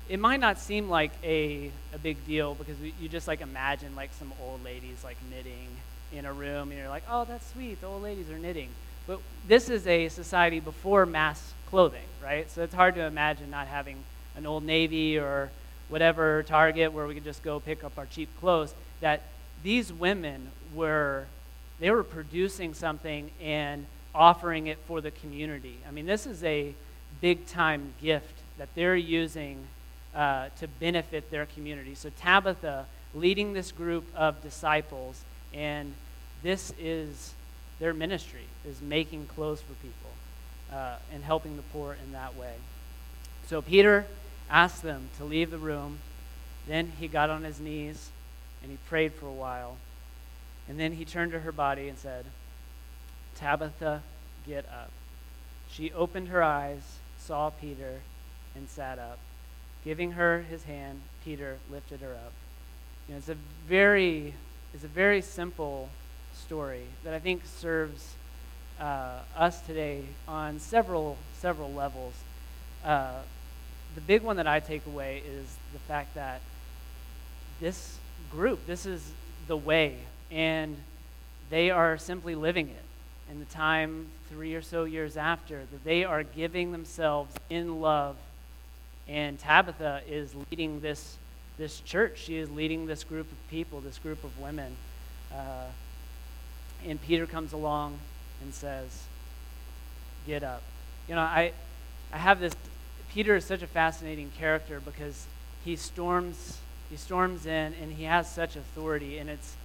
it 0.08 0.20
might 0.20 0.40
not 0.40 0.60
seem 0.60 0.90
like 0.90 1.12
a, 1.24 1.72
a 1.94 1.98
big 1.98 2.26
deal 2.26 2.56
because 2.56 2.76
you 3.00 3.10
just 3.10 3.28
like 3.28 3.42
imagine 3.42 3.96
like 3.96 4.12
some 4.14 4.32
old 4.44 4.64
ladies 4.64 5.04
like 5.04 5.18
knitting 5.30 5.68
in 6.14 6.26
a 6.26 6.34
room 6.34 6.70
and 6.70 6.80
you're 6.80 6.90
like, 6.90 7.04
oh, 7.10 7.26
that's 7.26 7.52
sweet. 7.52 7.82
The 7.82 7.88
old 7.88 8.04
ladies 8.04 8.30
are 8.30 8.38
knitting. 8.38 8.70
But 9.08 9.20
this 9.48 9.70
is 9.70 9.86
a 9.88 10.10
society 10.10 10.60
before 10.60 11.06
mass 11.06 11.54
clothing, 11.70 12.06
right? 12.24 12.50
So 12.50 12.64
it's 12.64 12.74
hard 12.74 12.96
to 12.96 13.02
imagine 13.02 13.50
not 13.50 13.68
having 13.68 13.98
an 14.36 14.46
old 14.46 14.64
Navy 14.64 15.18
or 15.18 15.50
whatever 15.90 16.44
Target 16.44 16.94
where 16.94 17.06
we 17.06 17.14
could 17.14 17.24
just 17.24 17.44
go 17.44 17.60
pick 17.60 17.84
up 17.84 17.98
our 17.98 18.06
cheap 18.06 18.30
clothes. 18.40 18.74
That 19.02 19.24
these 19.64 19.92
women 19.92 20.50
were 20.74 21.26
they 21.80 21.92
were 21.92 22.04
producing 22.04 22.74
something 22.74 23.32
and 23.42 23.86
offering 24.14 24.68
it 24.68 24.78
for 24.88 25.02
the 25.02 25.12
community. 25.12 25.78
I 25.88 25.92
mean, 25.92 26.06
this 26.06 26.26
is 26.26 26.44
a 26.44 26.74
big 27.22 27.46
time 27.48 27.94
gift 28.02 28.40
that 28.58 28.70
they're 28.76 28.96
using 28.96 29.66
uh, 30.16 30.50
to 30.60 30.68
benefit 30.68 31.30
their 31.32 31.46
community. 31.46 31.96
So, 31.96 32.10
Tabitha 32.20 32.86
leading 33.14 33.54
this 33.54 33.72
group 33.72 34.06
of 34.16 34.42
disciples, 34.42 35.22
and 35.54 35.94
this 36.44 36.74
is 36.80 37.34
their 37.80 37.94
ministry, 37.94 38.46
is 38.66 38.82
making 38.82 39.28
clothes 39.28 39.62
for 39.62 39.74
people 39.76 40.12
uh, 40.74 40.96
and 41.14 41.24
helping 41.24 41.56
the 41.58 41.64
poor 41.64 41.98
in 42.06 42.12
that 42.14 42.36
way. 42.36 42.56
So, 43.48 43.62
Peter 43.62 44.06
asked 44.50 44.84
them 44.84 45.10
to 45.18 45.26
leave 45.26 45.52
the 45.52 45.58
room. 45.58 46.00
Then 46.68 46.94
he 47.00 47.08
got 47.08 47.30
on 47.30 47.44
his 47.44 47.60
knees 47.60 48.10
and 48.62 48.72
he 48.72 48.78
prayed 48.88 49.14
for 49.14 49.28
a 49.28 49.34
while. 49.34 49.78
And 50.68 50.80
then 50.80 50.94
he 50.94 51.06
turned 51.06 51.32
to 51.34 51.40
her 51.42 51.52
body 51.52 51.88
and 51.88 51.98
said, 51.98 52.26
Tabitha, 53.36 54.02
get 54.48 54.66
up. 54.66 54.90
She 55.70 55.92
opened 55.94 56.30
her 56.30 56.42
eyes, 56.42 57.00
saw 57.26 57.50
Peter, 57.50 58.02
and 58.56 58.70
sat 58.70 59.00
up. 59.00 59.18
Giving 59.84 60.12
her 60.12 60.42
his 60.50 60.64
hand, 60.64 61.02
Peter 61.24 61.58
lifted 61.72 62.02
her 62.02 62.14
up. 62.14 62.34
You 63.08 63.14
know, 63.14 63.18
it's 63.18 63.30
a 63.30 63.38
very, 63.68 64.34
it's 64.74 64.84
a 64.84 64.88
very 64.88 65.22
simple 65.22 65.90
story 66.34 66.84
that 67.04 67.14
I 67.14 67.20
think 67.20 67.46
serves 67.46 68.14
uh, 68.80 69.20
us 69.36 69.62
today 69.62 70.04
on 70.28 70.60
several 70.60 71.18
several 71.40 71.72
levels. 71.72 72.14
Uh, 72.84 73.22
the 73.96 74.02
big 74.02 74.22
one 74.22 74.38
that 74.38 74.48
I 74.48 74.60
take 74.60 74.86
away 74.86 75.24
is 75.26 75.46
the 75.74 75.80
fact 75.80 76.16
that 76.16 76.42
this 77.60 77.98
group, 78.32 78.66
this 78.68 78.86
is 78.86 79.12
the 79.48 79.58
way, 79.58 79.98
and 80.30 80.76
they 81.50 81.70
are 81.72 81.98
simply 81.98 82.36
living 82.36 82.68
it. 82.68 82.85
In 83.32 83.40
the 83.40 83.46
time, 83.46 84.08
three 84.30 84.54
or 84.54 84.62
so 84.62 84.84
years 84.84 85.18
after, 85.18 85.64
that 85.72 85.84
they 85.84 86.04
are 86.04 86.24
giving 86.24 86.72
themselves 86.72 87.36
in 87.50 87.82
love. 87.82 88.16
And 89.08 89.40
Tabitha 89.40 90.02
is 90.08 90.34
leading 90.50 90.80
this, 90.82 91.18
this 91.58 91.80
church. 91.80 92.20
She 92.20 92.38
is 92.38 92.50
leading 92.52 92.86
this 92.86 93.04
group 93.04 93.32
of 93.32 93.50
people, 93.50 93.82
this 93.82 93.98
group 93.98 94.24
of 94.24 94.40
women. 94.40 94.76
Uh, 95.34 95.66
and 96.86 97.02
Peter 97.02 97.26
comes 97.26 97.54
along 97.54 97.98
and 98.42 98.54
says, 98.54 99.06
Get 100.28 100.44
up. 100.44 100.64
You 101.08 101.16
know, 101.16 101.22
I, 101.22 101.52
I 102.12 102.18
have 102.18 102.40
this. 102.40 102.54
Peter 103.14 103.36
is 103.36 103.46
such 103.46 103.62
a 103.62 103.68
fascinating 103.68 104.32
character 104.38 104.80
because 104.80 105.28
he 105.64 105.76
storms 105.76 106.60
he 106.90 106.96
storms 106.96 107.46
in 107.46 107.74
and 107.82 107.94
he 107.94 108.04
has 108.04 108.32
such 108.32 108.56
authority 108.56 109.18
and 109.18 109.30
it's 109.30 109.56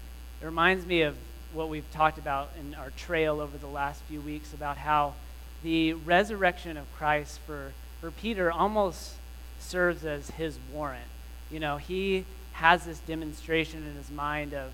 it 0.41 0.45
reminds 0.45 0.87
me 0.87 1.03
of 1.03 1.17
what 1.53 1.69
we've 1.69 1.91
talked 1.93 2.19
about 2.19 2.51
in 2.59 2.75
our 2.75 2.91
trail 2.91 3.41
over 3.41 3.57
the 3.59 3.67
last 3.67 4.03
few 4.03 4.21
weeks 4.21 4.53
about 4.55 4.77
how 4.77 5.15
the 5.63 5.93
resurrection 5.93 6.77
of 6.77 6.91
Christ 6.95 7.41
for, 7.47 7.73
for 8.01 8.11
Peter 8.11 8.51
almost 8.51 9.15
serves 9.59 10.05
as 10.05 10.31
his 10.31 10.59
warrant. 10.73 11.05
You 11.51 11.61
know, 11.61 11.77
he 11.77 12.25
has 12.53 12.85
this 12.85 12.99
demonstration 13.01 13.87
in 13.87 13.95
his 13.95 14.11
mind 14.11 14.55
of 14.55 14.71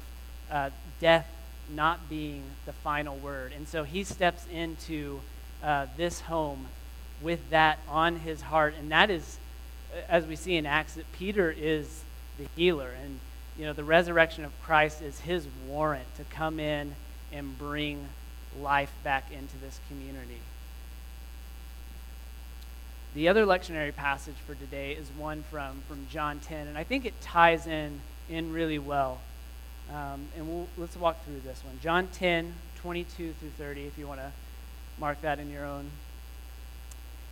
uh, 0.51 0.71
death 1.01 1.29
not 1.75 2.09
being 2.09 2.43
the 2.65 2.73
final 2.73 3.17
word. 3.17 3.53
And 3.57 3.67
so 3.67 3.85
he 3.85 4.05
steps 4.05 4.47
into 4.53 5.21
uh, 5.63 5.87
this 5.97 6.21
home 6.21 6.67
with 7.21 7.51
that 7.51 7.79
on 7.89 8.17
his 8.17 8.43
heart. 8.43 8.75
And 8.79 8.91
that 8.93 9.11
is, 9.11 9.39
as 10.09 10.27
we 10.27 10.37
see 10.37 10.57
in 10.57 10.67
Acts, 10.67 10.95
that 10.95 11.11
Peter 11.13 11.53
is 11.57 12.05
the 12.39 12.47
healer. 12.55 12.91
And, 13.03 13.21
you 13.59 13.65
know, 13.65 13.73
the 13.73 13.85
resurrection 13.85 14.45
of 14.45 14.53
Christ 14.63 15.03
is 15.03 15.21
his 15.21 15.47
warrant 15.67 16.15
to 16.17 16.25
come 16.25 16.61
in 16.61 16.95
and 17.33 17.59
bring 17.59 18.09
life 18.61 18.93
back 19.03 19.31
into 19.33 19.57
this 19.59 19.81
community. 19.89 20.41
The 23.15 23.29
other 23.29 23.47
lectionary 23.47 23.95
passage 23.95 24.35
for 24.47 24.55
today 24.55 24.93
is 24.93 25.09
one 25.17 25.43
from, 25.51 25.83
from 25.89 26.07
John 26.11 26.39
10, 26.41 26.67
and 26.67 26.77
I 26.77 26.85
think 26.85 27.07
it 27.07 27.19
ties 27.23 27.67
in, 27.67 28.01
in 28.29 28.53
really 28.53 28.79
well. 28.79 29.21
Um, 29.91 30.29
and 30.37 30.49
we'll, 30.49 30.69
let's 30.77 30.97
walk 30.97 31.25
through 31.25 31.41
this 31.41 31.65
one. 31.65 31.79
John 31.83 32.09
10, 32.09 32.53
22 32.83 33.33
through 33.33 33.51
30, 33.51 33.87
if 33.87 33.97
you 33.97 34.07
want 34.07 34.21
to 34.21 34.33
mark 34.99 35.21
that 35.23 35.39
in 35.39 35.51
your 35.51 35.65
own. 35.65 35.91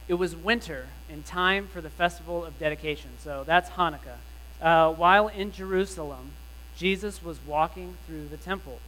It 0.09 0.15
was 0.15 0.37
winter 0.37 0.89
and 1.11 1.25
time 1.25 1.67
for 1.67 1.81
the 1.81 1.91
festival 1.91 2.45
of 2.45 2.59
dedication. 2.59 3.11
So 3.19 3.45
that's 3.47 3.71
Hanukkah. 3.71 4.19
Uh, 4.61 4.93
while 4.93 5.29
in 5.29 5.53
Jerusalem, 5.53 6.33
Jesus 6.77 7.23
was 7.23 7.39
walking 7.47 7.97
through 8.07 8.29
the 8.29 8.37
temple 8.37 8.81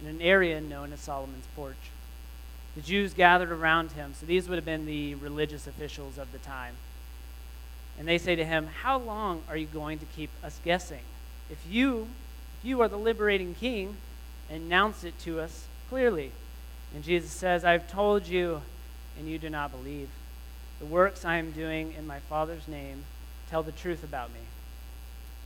in 0.00 0.08
an 0.08 0.20
area 0.20 0.60
known 0.60 0.92
as 0.92 1.00
Solomon's 1.00 1.46
Porch. 1.54 1.90
The 2.74 2.80
Jews 2.80 3.12
gathered 3.12 3.52
around 3.52 3.92
him, 3.92 4.14
so 4.18 4.24
these 4.24 4.48
would 4.48 4.56
have 4.56 4.64
been 4.64 4.86
the 4.86 5.14
religious 5.16 5.66
officials 5.66 6.16
of 6.16 6.32
the 6.32 6.38
time. 6.38 6.74
And 7.98 8.08
they 8.08 8.18
say 8.18 8.34
to 8.34 8.44
him, 8.44 8.68
How 8.82 8.98
long 8.98 9.42
are 9.48 9.56
you 9.56 9.66
going 9.66 9.98
to 9.98 10.06
keep 10.06 10.30
us 10.42 10.58
guessing? 10.64 11.02
If 11.50 11.58
you, 11.70 12.08
if 12.58 12.64
you 12.64 12.80
are 12.80 12.88
the 12.88 12.96
liberating 12.96 13.54
king, 13.54 13.96
announce 14.50 15.04
it 15.04 15.18
to 15.20 15.40
us 15.40 15.66
clearly. 15.90 16.32
And 16.94 17.04
Jesus 17.04 17.30
says, 17.30 17.64
I've 17.64 17.90
told 17.90 18.26
you, 18.26 18.62
and 19.18 19.28
you 19.28 19.38
do 19.38 19.50
not 19.50 19.70
believe. 19.70 20.08
The 20.80 20.86
works 20.86 21.24
I 21.24 21.36
am 21.36 21.52
doing 21.52 21.94
in 21.96 22.06
my 22.06 22.18
Father's 22.20 22.66
name 22.66 23.04
tell 23.50 23.62
the 23.62 23.72
truth 23.72 24.02
about 24.02 24.32
me. 24.32 24.40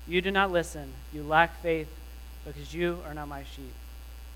You 0.06 0.20
do 0.20 0.30
not 0.30 0.52
listen. 0.52 0.92
You 1.12 1.22
lack 1.22 1.60
faith 1.62 1.88
because 2.44 2.72
you 2.72 2.98
are 3.06 3.14
not 3.14 3.28
my 3.28 3.42
sheep. 3.42 3.74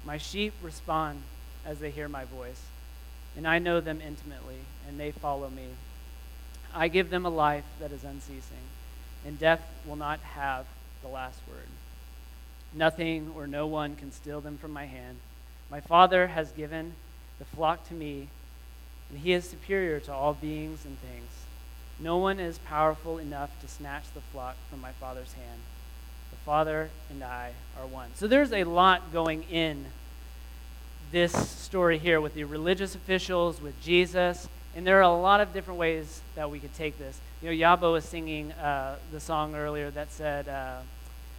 My 0.04 0.18
sheep 0.18 0.54
respond 0.62 1.22
as 1.64 1.78
they 1.78 1.90
hear 1.90 2.08
my 2.08 2.24
voice, 2.24 2.62
and 3.36 3.46
I 3.46 3.58
know 3.58 3.80
them 3.80 4.00
intimately, 4.00 4.58
and 4.88 4.98
they 4.98 5.12
follow 5.12 5.48
me. 5.48 5.68
I 6.74 6.88
give 6.88 7.10
them 7.10 7.26
a 7.26 7.30
life 7.30 7.64
that 7.80 7.92
is 7.92 8.02
unceasing, 8.02 8.66
and 9.26 9.38
death 9.38 9.60
will 9.86 9.96
not 9.96 10.20
have 10.20 10.66
the 11.02 11.08
last 11.08 11.40
word. 11.48 11.68
Nothing 12.72 13.32
or 13.36 13.46
no 13.46 13.66
one 13.66 13.96
can 13.96 14.12
steal 14.12 14.40
them 14.40 14.56
from 14.58 14.72
my 14.72 14.86
hand. 14.86 15.18
My 15.70 15.80
Father 15.80 16.28
has 16.28 16.50
given 16.52 16.94
the 17.38 17.44
flock 17.44 17.86
to 17.88 17.94
me, 17.94 18.28
and 19.08 19.18
he 19.18 19.32
is 19.32 19.48
superior 19.48 20.00
to 20.00 20.12
all 20.12 20.34
beings 20.34 20.84
and 20.84 20.98
things. 21.00 21.30
No 22.02 22.16
one 22.16 22.40
is 22.40 22.59
powerful 22.59 23.19
enough 23.19 23.50
to 23.61 23.69
snatch 23.69 24.04
the 24.14 24.21
flock 24.21 24.57
from 24.71 24.80
my 24.80 24.92
Father's 24.92 25.35
hand. 25.35 25.61
The 26.30 26.37
Father 26.38 26.88
and 27.11 27.23
I 27.23 27.52
are 27.78 27.87
one. 27.87 28.09
So 28.14 28.26
there's 28.26 28.52
a 28.52 28.64
lot 28.64 29.12
going 29.12 29.42
in 29.50 29.85
this 31.12 31.33
story 31.33 31.99
here 31.99 32.21
with 32.21 32.35
the 32.35 32.45
religious 32.45 32.95
officials, 32.95 33.61
with 33.61 33.78
Jesus, 33.83 34.49
and 34.75 34.87
there 34.87 34.99
are 34.99 35.02
a 35.02 35.12
lot 35.12 35.40
of 35.40 35.52
different 35.52 35.78
ways 35.78 36.23
that 36.37 36.50
we 36.50 36.59
could 36.59 36.75
take 36.75 36.99
this. 36.99 37.21
You 37.42 37.50
know, 37.50 37.57
Yabo 37.57 37.92
was 37.92 38.04
singing 38.04 38.52
uh, 38.52 38.97
the 39.12 39.21
song 39.21 39.54
earlier 39.54 39.90
that 39.90 40.11
said, 40.11 40.49
uh, 40.49 40.78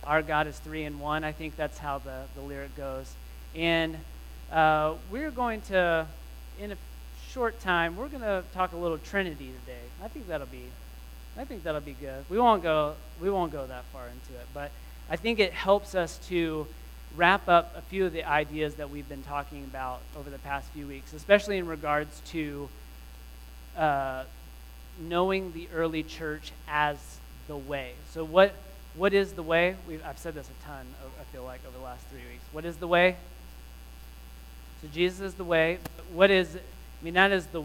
Our 0.03 0.21
God 0.21 0.45
is 0.45 0.59
three 0.59 0.83
in 0.83 0.99
one. 0.99 1.23
I 1.23 1.31
think 1.31 1.55
that's 1.55 1.77
how 1.77 1.99
the, 1.99 2.23
the 2.35 2.41
lyric 2.41 2.75
goes. 2.75 3.15
And 3.55 3.97
uh, 4.51 4.95
we're 5.09 5.31
going 5.31 5.61
to, 5.61 6.05
in 6.59 6.73
a 6.73 6.75
short 7.31 7.57
time, 7.61 7.95
we're 7.95 8.09
going 8.09 8.23
to 8.23 8.43
talk 8.53 8.73
a 8.73 8.77
little 8.77 8.97
Trinity 8.97 9.53
today. 9.61 9.79
I 10.03 10.09
think 10.09 10.27
that'll 10.27 10.47
be, 10.47 10.65
I 11.37 11.45
think 11.45 11.63
that'll 11.63 11.79
be 11.79 11.93
good. 11.93 12.25
We 12.29 12.37
won't 12.37 12.61
go, 12.61 12.95
we 13.21 13.29
won't 13.29 13.53
go 13.53 13.65
that 13.65 13.85
far 13.93 14.07
into 14.07 14.39
it, 14.39 14.47
but 14.53 14.69
I 15.09 15.15
think 15.15 15.39
it 15.39 15.53
helps 15.53 15.95
us 15.95 16.17
to 16.27 16.67
wrap 17.15 17.47
up 17.47 17.73
a 17.77 17.81
few 17.83 18.05
of 18.05 18.11
the 18.11 18.25
ideas 18.25 18.75
that 18.75 18.89
we've 18.89 19.07
been 19.07 19.23
talking 19.23 19.63
about 19.63 20.01
over 20.19 20.29
the 20.29 20.39
past 20.39 20.67
few 20.71 20.85
weeks, 20.87 21.13
especially 21.13 21.57
in 21.57 21.67
regards 21.67 22.21
to 22.31 22.67
uh, 23.77 24.23
knowing 24.99 25.53
the 25.53 25.69
early 25.73 26.03
church 26.03 26.51
as 26.67 26.97
the 27.47 27.55
way. 27.55 27.93
So, 28.09 28.25
what 28.25 28.53
what 28.95 29.13
is 29.13 29.31
the 29.31 29.43
way? 29.43 29.77
We've, 29.87 30.03
I've 30.05 30.17
said 30.17 30.33
this 30.33 30.49
a 30.49 30.65
ton. 30.65 30.85
I 31.17 31.23
feel 31.31 31.45
like 31.45 31.61
over 31.65 31.77
the 31.77 31.83
last 31.83 32.05
three 32.07 32.19
weeks. 32.19 32.43
What 32.51 32.65
is 32.65 32.75
the 32.75 32.87
way? 32.87 33.15
So 34.81 34.89
Jesus 34.93 35.21
is 35.21 35.33
the 35.35 35.45
way. 35.45 35.79
What 36.11 36.29
is 36.29 36.57
I 37.01 37.03
mean, 37.03 37.15
that 37.15 37.31
is 37.31 37.47
the, 37.47 37.63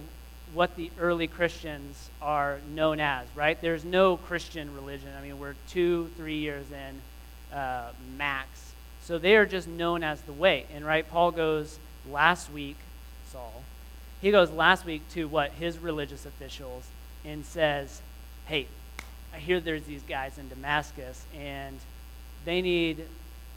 what 0.55 0.77
the 0.77 0.91
early 0.99 1.27
Christians 1.27 2.09
are 2.23 2.59
known 2.75 3.01
as, 3.01 3.27
right? 3.35 3.61
There's 3.61 3.85
no 3.85 4.17
Christian 4.17 4.75
religion. 4.75 5.09
I 5.19 5.23
mean, 5.23 5.39
we're 5.39 5.57
two, 5.69 6.11
three 6.17 6.39
years 6.39 6.65
in 6.71 7.55
uh, 7.57 7.91
max. 8.17 8.73
So 9.03 9.19
they 9.19 9.37
are 9.37 9.47
just 9.47 9.69
known 9.69 10.03
as 10.03 10.21
the 10.23 10.33
way. 10.33 10.65
And, 10.75 10.85
right, 10.85 11.09
Paul 11.09 11.31
goes 11.31 11.79
last 12.11 12.51
week, 12.51 12.77
Saul, 13.31 13.63
he 14.23 14.31
goes 14.31 14.51
last 14.51 14.85
week 14.85 15.03
to 15.11 15.29
what? 15.29 15.53
His 15.53 15.79
religious 15.79 16.25
officials 16.25 16.87
and 17.25 17.45
says, 17.45 18.01
hey, 18.47 18.67
I 19.35 19.39
hear 19.39 19.61
there's 19.61 19.85
these 19.85 20.03
guys 20.03 20.39
in 20.39 20.49
Damascus 20.49 21.25
and 21.39 21.79
they 22.45 22.63
need 22.63 23.05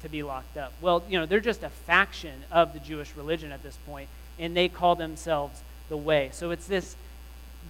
to 0.01 0.09
be 0.09 0.23
locked 0.23 0.57
up. 0.57 0.73
Well, 0.81 1.03
you 1.09 1.17
know, 1.17 1.25
they're 1.25 1.39
just 1.39 1.63
a 1.63 1.69
faction 1.69 2.43
of 2.51 2.73
the 2.73 2.79
Jewish 2.79 3.15
religion 3.15 3.51
at 3.51 3.63
this 3.63 3.77
point, 3.85 4.09
and 4.37 4.55
they 4.55 4.67
call 4.67 4.95
themselves 4.95 5.61
the 5.89 5.97
way. 5.97 6.29
So 6.31 6.51
it's 6.51 6.67
this, 6.67 6.95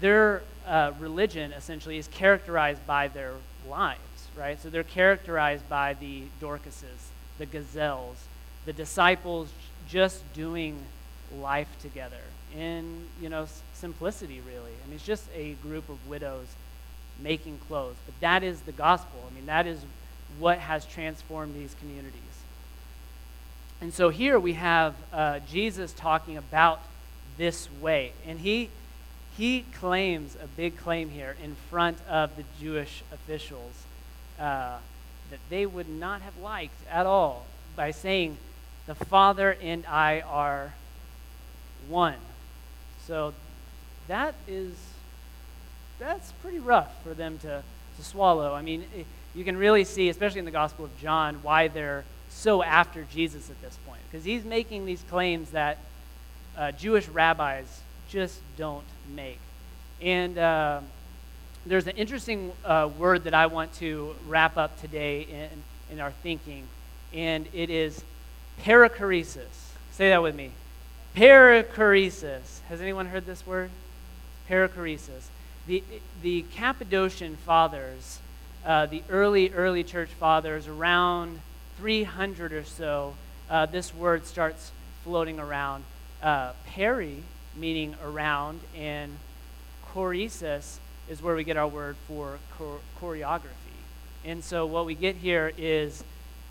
their 0.02 0.44
uh, 0.68 0.92
religion 1.00 1.52
essentially 1.52 1.98
is 1.98 2.08
characterized 2.08 2.86
by 2.86 3.08
their 3.08 3.34
lives, 3.68 4.28
right? 4.38 4.62
So 4.62 4.70
they're 4.70 4.84
characterized 4.84 5.68
by 5.68 5.96
the 5.96 6.24
Dorcases, 6.40 7.10
the 7.38 7.46
gazelles, 7.46 8.18
the 8.66 8.74
disciples 8.74 9.50
just 9.88 10.22
doing 10.34 10.80
life 11.40 11.70
together 11.82 12.22
in, 12.56 13.06
you 13.22 13.30
know, 13.30 13.48
simplicity, 13.74 14.42
really. 14.46 14.72
I 14.84 14.88
mean, 14.88 14.96
it's 14.96 15.06
just 15.06 15.26
a 15.36 15.54
group 15.64 15.90
of 15.90 16.08
widows 16.08 16.48
making 17.22 17.60
clothes. 17.68 17.96
But 18.06 18.20
that 18.22 18.44
is 18.44 18.62
the 18.62 18.72
gospel. 18.72 19.20
I 19.30 19.34
mean, 19.36 19.46
that 19.46 19.68
is 19.68 19.80
what 20.38 20.60
has 20.60 20.86
transformed 20.86 21.56
these 21.56 21.76
communities. 21.80 22.14
And 23.82 23.94
so 23.94 24.10
here 24.10 24.40
we 24.40 24.54
have 24.54 24.96
uh, 25.14 25.40
Jesus 25.50 25.94
talking 25.94 26.38
about 26.38 26.82
this 27.40 27.68
way. 27.82 28.12
And 28.28 28.38
he, 28.38 28.70
he 29.36 29.66
claims 29.80 30.36
a 30.36 30.46
big 30.46 30.78
claim 30.78 31.10
here 31.10 31.36
in 31.44 31.56
front 31.72 31.98
of 32.08 32.36
the 32.36 32.44
Jewish 32.62 33.02
officials 33.12 33.86
uh, 34.38 34.78
that 35.32 35.40
they 35.50 35.66
would 35.66 35.90
not 35.90 36.22
have 36.22 36.38
liked 36.38 36.88
at 36.88 37.08
all 37.08 37.48
by 37.76 37.90
saying, 37.90 38.38
The 38.86 38.94
Father 38.94 39.58
and 39.60 39.84
I 39.88 40.22
are 40.22 40.74
one. 41.88 42.16
So 43.08 43.34
that 44.08 44.36
is 44.48 44.76
that's 46.00 46.32
pretty 46.42 46.60
rough 46.60 47.04
for 47.04 47.14
them 47.14 47.38
to, 47.40 47.62
to 47.98 48.04
swallow. 48.04 48.54
I 48.54 48.62
mean, 48.62 48.86
you 49.36 49.44
can 49.44 49.58
really 49.58 49.84
see, 49.84 50.10
especially 50.10 50.40
in 50.40 50.46
the 50.46 50.52
Gospel 50.52 50.86
of 50.86 50.98
John, 50.98 51.36
why 51.44 51.68
they're 51.68 52.06
so 52.30 52.64
after 52.64 53.06
Jesus 53.12 53.50
at 53.50 53.62
this 53.62 53.78
point. 53.86 54.00
Because 54.10 54.24
he's 54.24 54.46
making 54.46 54.86
these 54.86 55.04
claims 55.10 55.52
that 55.52 55.78
uh, 56.58 56.72
Jewish 56.72 57.08
rabbis 57.08 57.82
just 58.10 58.40
don't 58.58 58.86
make. 59.14 59.40
And 60.02 60.38
uh, 60.38 60.82
there's 61.66 61.88
an 61.88 61.98
interesting 61.98 62.52
uh, 62.66 62.90
word 62.98 63.26
that 63.26 63.34
I 63.34 63.48
want 63.48 63.74
to 63.76 64.16
wrap 64.28 64.58
up 64.58 64.80
today 64.82 65.22
in, 65.22 65.96
in 65.96 66.00
our 66.00 66.12
thinking, 66.24 66.68
and 67.14 67.48
it 67.54 67.70
is 67.70 68.04
perichoresis. 68.64 69.74
Say 69.92 70.10
that 70.10 70.22
with 70.22 70.36
me. 70.36 70.52
Perichoresis. 71.16 72.62
Has 72.70 72.82
anyone 72.82 73.08
heard 73.08 73.26
this 73.26 73.46
word? 73.46 73.72
Perichoresis. 74.50 75.28
The, 75.68 75.84
the 76.22 76.44
Cappadocian 76.54 77.36
fathers, 77.36 78.20
uh, 78.66 78.86
the 78.86 79.04
early, 79.10 79.52
early 79.52 79.84
church 79.84 80.10
fathers, 80.10 80.68
around 80.68 81.42
300 81.78 82.54
or 82.54 82.64
so, 82.64 83.16
uh, 83.50 83.66
this 83.66 83.94
word 83.94 84.26
starts 84.26 84.72
floating 85.04 85.40
around. 85.40 85.84
Uh, 86.22 86.52
peri, 86.66 87.24
meaning 87.56 87.96
around, 88.04 88.60
and 88.76 89.18
choresis 89.94 90.80
is 91.08 91.22
where 91.22 91.36
we 91.36 91.44
get 91.44 91.58
our 91.58 91.68
word 91.68 91.96
for 92.08 92.40
choreography. 93.00 93.80
And 94.26 94.44
so 94.44 94.66
what 94.66 94.86
we 94.86 94.96
get 94.96 95.16
here 95.16 95.52
is 95.58 96.04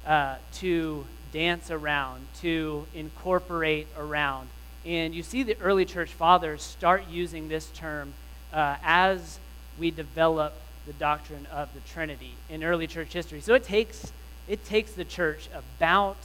uh, 0.07 0.37
to 0.55 1.05
dance 1.33 1.71
around, 1.71 2.27
to 2.41 2.87
incorporate 2.95 3.87
around. 3.99 4.49
And 4.87 5.15
you 5.15 5.23
see 5.23 5.43
the 5.43 5.59
early 5.61 5.85
church 5.85 6.13
fathers 6.13 6.63
start 6.63 7.05
using 7.11 7.49
this 7.49 7.67
term 7.67 8.15
uh, 8.53 8.77
as 8.83 9.39
we 9.79 9.91
develop 9.91 10.55
the 10.87 10.95
doctrine 10.95 11.47
of 11.53 11.69
the 11.75 11.81
Trinity 11.81 12.33
in 12.49 12.65
early 12.65 12.87
church 12.87 13.13
history. 13.13 13.43
So 13.43 13.55
it 13.55 13.65
takes, 13.65 14.13
it 14.49 14.65
takes 14.65 14.93
the 14.93 15.05
church 15.05 15.51
about 15.55 16.17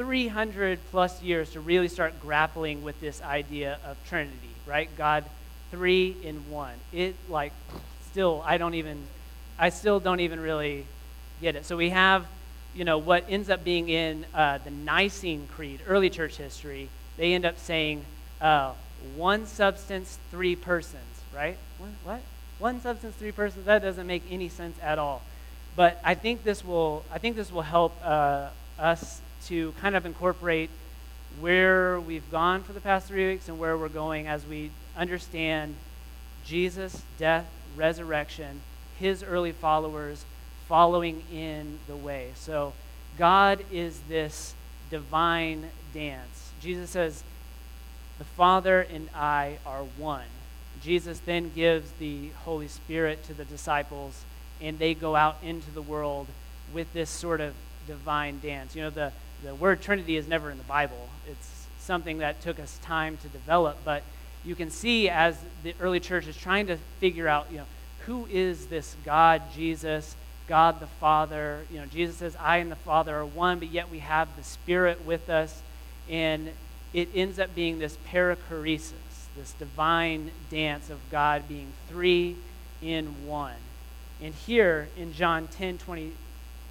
300 0.00 0.78
plus 0.90 1.22
years 1.22 1.50
to 1.50 1.60
really 1.60 1.88
start 1.88 2.18
grappling 2.22 2.82
with 2.82 2.98
this 3.02 3.20
idea 3.20 3.78
of 3.84 3.98
Trinity, 4.08 4.54
right? 4.64 4.88
God 4.96 5.26
three 5.70 6.16
in 6.22 6.48
one. 6.48 6.72
It 6.90 7.14
like 7.28 7.52
still 8.10 8.42
I 8.46 8.56
don't 8.56 8.72
even 8.72 8.98
I 9.58 9.68
still 9.68 10.00
don't 10.00 10.20
even 10.20 10.40
really 10.40 10.86
get 11.42 11.54
it. 11.54 11.66
So 11.66 11.76
we 11.76 11.90
have 11.90 12.26
you 12.74 12.84
know, 12.84 12.96
what 12.96 13.24
ends 13.28 13.50
up 13.50 13.62
being 13.62 13.90
in 13.90 14.24
uh, 14.34 14.58
the 14.64 14.70
Nicene 14.70 15.46
Creed, 15.54 15.80
early 15.86 16.08
church 16.08 16.36
history, 16.36 16.88
they 17.18 17.34
end 17.34 17.44
up 17.44 17.58
saying 17.58 18.04
uh, 18.40 18.72
one 19.16 19.44
substance, 19.44 20.18
three 20.30 20.56
persons, 20.56 21.02
right? 21.34 21.58
What? 21.78 21.90
what? 22.04 22.20
One 22.58 22.80
substance, 22.80 23.16
three 23.16 23.32
persons. 23.32 23.66
That 23.66 23.82
doesn't 23.82 24.06
make 24.06 24.22
any 24.30 24.48
sense 24.48 24.78
at 24.82 24.98
all. 24.98 25.20
But 25.76 26.00
I 26.04 26.14
think 26.14 26.42
this 26.42 26.64
will, 26.64 27.04
I 27.12 27.18
think 27.18 27.36
this 27.36 27.50
will 27.52 27.62
help 27.62 27.94
uh, 28.02 28.48
us 28.78 29.20
to 29.46 29.72
kind 29.80 29.96
of 29.96 30.06
incorporate 30.06 30.70
where 31.38 32.00
we've 32.00 32.30
gone 32.30 32.62
for 32.62 32.72
the 32.72 32.80
past 32.80 33.08
three 33.08 33.28
weeks 33.28 33.48
and 33.48 33.58
where 33.58 33.76
we're 33.76 33.88
going 33.88 34.26
as 34.26 34.46
we 34.46 34.70
understand 34.96 35.74
Jesus' 36.44 37.02
death, 37.18 37.46
resurrection, 37.76 38.60
his 38.98 39.22
early 39.22 39.52
followers, 39.52 40.24
following 40.66 41.22
in 41.32 41.78
the 41.86 41.96
way. 41.96 42.30
So 42.34 42.72
God 43.18 43.64
is 43.72 44.00
this 44.08 44.54
divine 44.90 45.70
dance. 45.94 46.52
Jesus 46.60 46.90
says, 46.90 47.22
The 48.18 48.24
Father 48.24 48.80
and 48.92 49.08
I 49.14 49.58
are 49.64 49.84
one. 49.96 50.26
Jesus 50.82 51.20
then 51.20 51.50
gives 51.54 51.90
the 51.92 52.30
Holy 52.44 52.68
Spirit 52.68 53.24
to 53.24 53.34
the 53.34 53.44
disciples, 53.44 54.24
and 54.60 54.78
they 54.78 54.94
go 54.94 55.16
out 55.16 55.36
into 55.42 55.70
the 55.70 55.82
world 55.82 56.26
with 56.72 56.92
this 56.92 57.10
sort 57.10 57.40
of 57.40 57.54
divine 57.86 58.40
dance. 58.40 58.74
You 58.74 58.82
know, 58.82 58.90
the, 58.90 59.12
the 59.44 59.54
word 59.54 59.80
Trinity 59.80 60.16
is 60.16 60.28
never 60.28 60.50
in 60.50 60.58
the 60.58 60.64
Bible, 60.64 61.08
it's 61.26 61.66
something 61.78 62.18
that 62.18 62.40
took 62.40 62.58
us 62.58 62.78
time 62.82 63.16
to 63.18 63.28
develop, 63.28 63.78
but 63.84 64.02
you 64.44 64.54
can 64.54 64.70
see 64.70 65.08
as 65.08 65.36
the 65.62 65.74
early 65.80 66.00
church 66.00 66.26
is 66.26 66.36
trying 66.36 66.66
to 66.68 66.76
figure 66.98 67.28
out, 67.28 67.48
you 67.50 67.58
know, 67.58 67.66
who 68.06 68.26
is 68.30 68.66
this 68.66 68.96
God, 69.04 69.42
Jesus? 69.54 70.16
God 70.50 70.80
the 70.80 70.86
Father. 70.86 71.64
You 71.70 71.78
know, 71.78 71.86
Jesus 71.86 72.16
says, 72.16 72.36
I 72.40 72.56
and 72.56 72.72
the 72.72 72.76
Father 72.76 73.16
are 73.16 73.24
one, 73.26 73.58
but 73.58 73.68
yet 73.68 73.90
we 73.90 74.00
have 74.00 74.34
the 74.36 74.42
Spirit 74.42 75.04
with 75.04 75.30
us. 75.30 75.62
And 76.08 76.50
it 76.92 77.08
ends 77.14 77.38
up 77.38 77.54
being 77.54 77.78
this 77.78 77.96
perichoresis, 78.10 78.92
this 79.36 79.52
divine 79.52 80.32
dance 80.50 80.90
of 80.90 80.98
God 81.10 81.46
being 81.48 81.72
three 81.88 82.36
in 82.82 83.26
one. 83.26 83.54
And 84.20 84.34
here 84.34 84.88
in 84.96 85.12
John 85.12 85.46
10 85.46 85.78
20, 85.78 86.12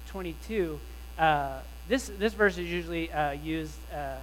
22, 0.08 0.80
uh, 1.18 1.60
this, 1.90 2.08
this 2.20 2.34
verse 2.34 2.56
is 2.56 2.70
usually 2.70 3.12
uh, 3.12 3.32
used, 3.32 3.76
uh, 3.92 4.14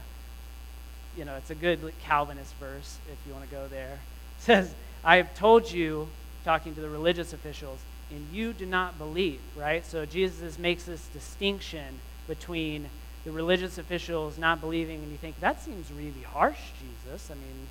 you 1.17 1.25
know, 1.25 1.35
it's 1.35 1.49
a 1.49 1.55
good 1.55 1.81
Calvinist 2.01 2.53
verse 2.61 2.97
if 3.11 3.17
you 3.27 3.33
want 3.33 3.43
to 3.43 3.53
go 3.53 3.67
there. 3.67 3.99
It 4.39 4.43
says, 4.43 4.73
I 5.03 5.17
have 5.17 5.35
told 5.35 5.69
you, 5.69 6.07
talking 6.45 6.73
to 6.75 6.79
the 6.79 6.89
religious 6.89 7.33
officials, 7.33 7.79
and 8.09 8.25
you 8.31 8.53
do 8.53 8.65
not 8.65 8.97
believe, 8.97 9.41
right? 9.57 9.85
So 9.85 10.05
Jesus 10.05 10.57
makes 10.57 10.85
this 10.85 11.07
distinction 11.07 11.99
between 12.25 12.89
the 13.25 13.31
religious 13.31 13.77
officials 13.77 14.37
not 14.37 14.61
believing, 14.61 15.01
and 15.01 15.11
you 15.11 15.17
think, 15.17 15.37
that 15.41 15.61
seems 15.61 15.91
really 15.91 16.21
harsh, 16.21 16.59
Jesus. 16.79 17.29
I 17.29 17.33
mean, 17.33 17.67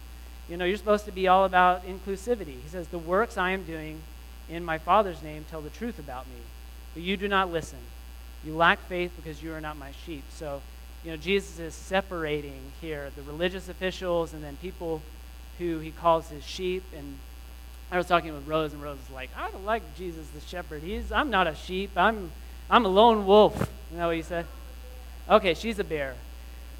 you 0.51 0.59
know, 0.59 0.67
you're 0.67 0.77
supposed 0.77 1.07
to 1.07 1.13
be 1.13 1.27
all 1.27 1.47
about 1.47 1.87
inclusivity. 1.87 2.61
He 2.63 2.69
says, 2.69 2.89
The 2.89 2.99
works 2.99 3.39
I 3.39 3.53
am 3.53 3.65
doing 3.65 4.03
in 4.51 4.63
my 4.63 4.77
Father's 4.77 5.23
name 5.23 5.47
tell 5.49 5.63
the 5.63 5.71
truth 5.71 5.99
about 5.99 6.27
me, 6.27 6.43
but 6.93 7.03
you 7.03 7.17
do 7.17 7.29
not 7.29 7.51
listen. 7.51 7.79
You 8.45 8.57
lack 8.57 8.81
faith 8.89 9.13
because 9.17 9.43
you 9.43 9.53
are 9.55 9.61
not 9.61 9.77
my 9.77 9.93
sheep. 10.05 10.25
So, 10.31 10.63
you 11.05 11.11
know, 11.11 11.17
Jesus 11.17 11.59
is 11.59 11.75
separating 11.75 12.61
here 12.81 13.11
the 13.17 13.23
religious 13.23 13.69
officials 13.69 14.33
and 14.33 14.43
then 14.43 14.57
people 14.57 15.03
who 15.59 15.79
he 15.79 15.91
calls 15.91 16.29
his 16.29 16.45
sheep 16.45 16.85
and 16.97 17.19
I 17.91 17.99
was 17.99 18.07
talking 18.07 18.35
with 18.35 18.47
Rose, 18.49 18.73
and 18.73 18.83
Rose 18.83 18.99
was 18.99 19.15
like, 19.15 19.31
I 19.37 19.51
don't 19.51 19.65
like 19.65 19.83
Jesus 19.97 20.27
the 20.31 20.41
shepherd. 20.41 20.83
He's, 20.83 21.13
I'm 21.13 21.31
not 21.31 21.47
a 21.47 21.55
sheep. 21.55 21.93
I'm, 21.97 22.33
I'm 22.69 22.85
a 22.85 22.89
lone 22.89 23.27
wolf. 23.27 23.71
You 23.93 23.99
know 23.99 24.09
what 24.09 24.17
he 24.17 24.23
said? 24.23 24.47
Okay, 25.29 25.55
she's 25.55 25.79
a 25.79 25.85
bear. 25.85 26.17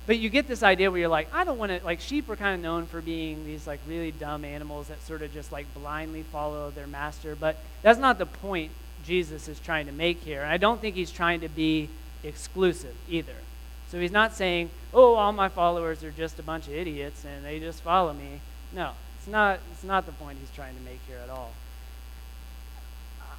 But 0.07 0.19
you 0.19 0.29
get 0.29 0.49
this 0.49 0.63
idea 0.63 0.91
where 0.91 1.01
you're 1.01 1.09
like, 1.09 1.33
I 1.33 1.45
don't 1.45 1.59
want 1.59 1.71
to, 1.71 1.85
like, 1.85 2.01
sheep 2.01 2.29
are 2.29 2.37
kind 2.37 2.55
of 2.57 2.61
known 2.61 2.87
for 2.87 3.01
being 3.01 3.45
these, 3.45 3.67
like, 3.67 3.81
really 3.87 4.11
dumb 4.11 4.45
animals 4.45 4.89
that 4.89 5.01
sort 5.03 5.23
of 5.23 5.33
just, 5.33 5.53
like, 5.53 5.73
blindly 5.75 6.23
follow 6.23 6.71
their 6.71 6.87
master. 6.87 7.37
But 7.37 7.57
that's 7.83 7.99
not 7.99 8.19
the 8.19 8.27
point 8.27 8.73
Jesus 9.07 9.49
is 9.49 9.61
trying 9.61 9.87
to 9.87 9.93
make 9.93 10.23
here. 10.23 10.43
And 10.43 10.51
I 10.51 10.57
don't 10.57 10.81
think 10.81 10.97
he's 10.97 11.11
trying 11.11 11.41
to 11.41 11.49
be 11.49 11.89
exclusive 12.25 12.95
either. 13.09 13.37
So 13.89 14.01
he's 14.01 14.11
not 14.11 14.35
saying, 14.35 14.71
oh, 14.93 15.15
all 15.15 15.33
my 15.33 15.49
followers 15.49 16.03
are 16.03 16.11
just 16.11 16.39
a 16.39 16.43
bunch 16.43 16.67
of 16.67 16.75
idiots 16.75 17.25
and 17.25 17.45
they 17.45 17.61
just 17.61 17.83
follow 17.83 18.13
me. 18.13 18.41
No, 18.73 18.93
it's 19.19 19.29
not, 19.29 19.61
it's 19.73 19.85
not 19.85 20.07
the 20.07 20.13
point 20.13 20.39
he's 20.41 20.51
trying 20.51 20.75
to 20.75 20.83
make 20.83 21.01
here 21.07 21.19
at 21.23 21.31
all. 21.31 21.53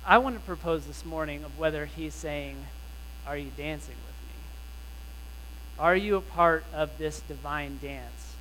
I 0.06 0.20
want 0.20 0.36
to 0.36 0.42
propose 0.42 0.86
this 0.86 1.04
morning 1.04 1.44
of 1.44 1.60
whether 1.60 1.86
he's 1.86 2.14
saying, 2.14 2.56
Are 3.26 3.36
you 3.36 3.52
dancing 3.58 3.96
with 3.96 4.16
me? 4.26 4.40
Are 5.78 5.98
you 5.98 6.16
a 6.16 6.22
part 6.22 6.64
of 6.74 6.98
this 6.98 7.20
divine 7.20 7.78
dance? 7.82 8.36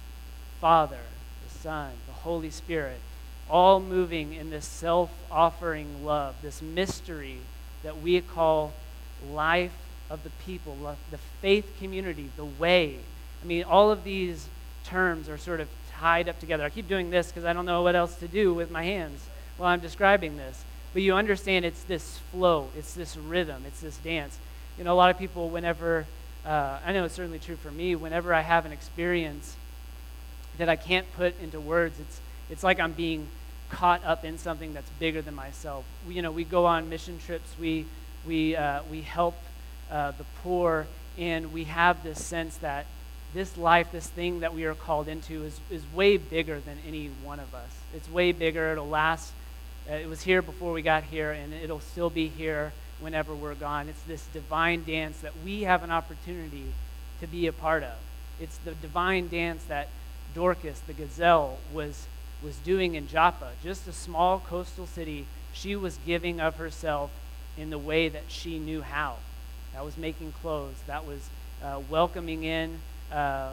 Father, 0.60 1.00
the 1.44 1.58
Son, 1.58 1.90
the 2.06 2.12
Holy 2.12 2.50
Spirit, 2.50 3.00
all 3.48 3.80
moving 3.80 4.34
in 4.34 4.50
this 4.50 4.64
self 4.64 5.10
offering 5.30 6.04
love, 6.04 6.34
this 6.42 6.60
mystery 6.60 7.38
that 7.82 8.00
we 8.02 8.20
call 8.20 8.72
life 9.30 9.72
of 10.10 10.22
the 10.24 10.30
people, 10.44 10.96
the 11.10 11.18
faith 11.40 11.72
community, 11.78 12.30
the 12.36 12.44
way. 12.44 12.98
I 13.42 13.46
mean, 13.46 13.64
all 13.64 13.90
of 13.90 14.04
these 14.04 14.48
terms 14.84 15.28
are 15.28 15.38
sort 15.38 15.60
of 15.60 15.68
tied 15.92 16.28
up 16.28 16.38
together. 16.38 16.64
I 16.64 16.70
keep 16.70 16.88
doing 16.88 17.10
this 17.10 17.28
because 17.28 17.44
I 17.44 17.52
don't 17.52 17.66
know 17.66 17.82
what 17.82 17.96
else 17.96 18.16
to 18.16 18.28
do 18.28 18.54
with 18.54 18.70
my 18.70 18.82
hands 18.82 19.20
while 19.56 19.70
I'm 19.70 19.80
describing 19.80 20.36
this. 20.36 20.64
But 20.92 21.02
you 21.02 21.14
understand 21.14 21.64
it's 21.64 21.82
this 21.82 22.18
flow, 22.30 22.68
it's 22.76 22.94
this 22.94 23.16
rhythm, 23.16 23.64
it's 23.66 23.80
this 23.80 23.96
dance. 23.98 24.38
You 24.78 24.84
know, 24.84 24.92
a 24.92 24.96
lot 24.96 25.10
of 25.10 25.18
people, 25.18 25.50
whenever 25.50 26.06
uh, 26.44 26.78
I 26.84 26.92
know 26.92 27.04
it's 27.04 27.14
certainly 27.14 27.38
true 27.38 27.56
for 27.56 27.70
me, 27.70 27.96
whenever 27.96 28.32
I 28.32 28.40
have 28.40 28.66
an 28.66 28.72
experience 28.72 29.56
that 30.58 30.68
I 30.68 30.76
can't 30.76 31.10
put 31.14 31.38
into 31.40 31.60
words, 31.60 31.98
it's, 32.00 32.20
it's 32.50 32.62
like 32.62 32.80
I'm 32.80 32.92
being 32.92 33.26
caught 33.70 34.04
up 34.04 34.24
in 34.24 34.38
something 34.38 34.74
that's 34.74 34.90
bigger 34.98 35.22
than 35.22 35.34
myself. 35.34 35.84
We, 36.06 36.14
you 36.14 36.22
know, 36.22 36.30
we 36.30 36.44
go 36.44 36.66
on 36.66 36.88
mission 36.88 37.18
trips, 37.18 37.54
we, 37.60 37.86
we, 38.26 38.56
uh, 38.56 38.82
we 38.90 39.02
help 39.02 39.36
uh, 39.90 40.12
the 40.12 40.24
poor, 40.42 40.86
and 41.18 41.52
we 41.52 41.64
have 41.64 42.02
this 42.02 42.22
sense 42.22 42.56
that 42.58 42.86
this 43.34 43.56
life, 43.56 43.92
this 43.92 44.06
thing 44.06 44.40
that 44.40 44.54
we 44.54 44.64
are 44.64 44.74
called 44.74 45.08
into, 45.08 45.44
is, 45.44 45.60
is 45.70 45.82
way 45.94 46.16
bigger 46.16 46.60
than 46.60 46.78
any 46.86 47.10
one 47.22 47.40
of 47.40 47.54
us. 47.54 47.70
It's 47.94 48.10
way 48.10 48.32
bigger. 48.32 48.72
It'll 48.72 48.88
last. 48.88 49.32
Uh, 49.88 49.94
it 49.94 50.08
was 50.08 50.22
here 50.22 50.42
before 50.42 50.72
we 50.72 50.82
got 50.82 51.04
here, 51.04 51.32
and 51.32 51.52
it'll 51.52 51.80
still 51.80 52.10
be 52.10 52.28
here 52.28 52.72
whenever 53.00 53.34
we're 53.34 53.54
gone. 53.54 53.88
It's 53.88 54.02
this 54.02 54.26
divine 54.32 54.84
dance 54.84 55.20
that 55.20 55.32
we 55.44 55.62
have 55.62 55.82
an 55.82 55.90
opportunity 55.90 56.72
to 57.20 57.26
be 57.26 57.46
a 57.46 57.52
part 57.52 57.82
of. 57.82 57.94
It's 58.40 58.58
the 58.58 58.72
divine 58.72 59.28
dance 59.28 59.64
that 59.64 59.88
Dorcas, 60.34 60.80
the 60.80 60.92
gazelle, 60.92 61.58
was, 61.72 62.06
was 62.42 62.56
doing 62.58 62.94
in 62.94 63.08
Joppa, 63.08 63.50
just 63.62 63.86
a 63.86 63.92
small 63.92 64.40
coastal 64.40 64.86
city. 64.86 65.26
She 65.52 65.74
was 65.74 65.98
giving 66.06 66.40
of 66.40 66.56
herself 66.56 67.10
in 67.56 67.70
the 67.70 67.78
way 67.78 68.08
that 68.08 68.24
she 68.28 68.58
knew 68.58 68.82
how. 68.82 69.16
That 69.72 69.84
was 69.84 69.96
making 69.96 70.32
clothes. 70.32 70.76
That 70.86 71.06
was 71.06 71.28
uh, 71.62 71.80
welcoming 71.88 72.44
in. 72.44 72.78
Uh, 73.12 73.52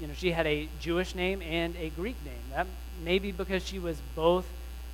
you 0.00 0.06
know, 0.06 0.14
she 0.14 0.32
had 0.32 0.46
a 0.46 0.68
Jewish 0.80 1.14
name 1.14 1.40
and 1.42 1.74
a 1.76 1.90
Greek 1.90 2.16
name. 2.24 2.34
That 2.50 2.66
maybe 3.04 3.32
because 3.32 3.64
she 3.64 3.78
was 3.78 4.00
both 4.14 4.46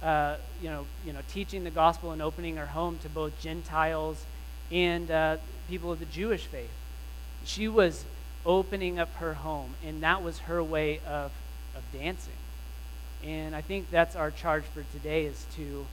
uh, 0.02 0.36
you 0.60 0.68
know, 0.68 0.84
you 1.06 1.12
know, 1.12 1.20
teaching 1.32 1.64
the 1.64 1.70
gospel 1.70 2.10
and 2.10 2.20
opening 2.20 2.56
her 2.56 2.66
home 2.66 2.98
to 3.02 3.08
both 3.08 3.40
Gentiles 3.40 4.24
and 4.70 5.10
uh, 5.10 5.36
people 5.68 5.92
of 5.92 6.00
the 6.00 6.06
Jewish 6.06 6.46
faith. 6.46 6.70
She 7.44 7.68
was 7.68 8.04
opening 8.44 8.98
up 8.98 9.14
her 9.16 9.34
home, 9.34 9.74
and 9.86 10.02
that 10.02 10.22
was 10.22 10.40
her 10.40 10.62
way 10.62 10.98
of, 11.06 11.30
of 11.76 11.82
dancing. 11.92 12.32
And 13.24 13.54
I 13.54 13.60
think 13.60 13.90
that's 13.90 14.16
our 14.16 14.30
charge 14.30 14.64
for 14.64 14.84
today 14.92 15.26
is 15.26 15.46
to, 15.56 15.86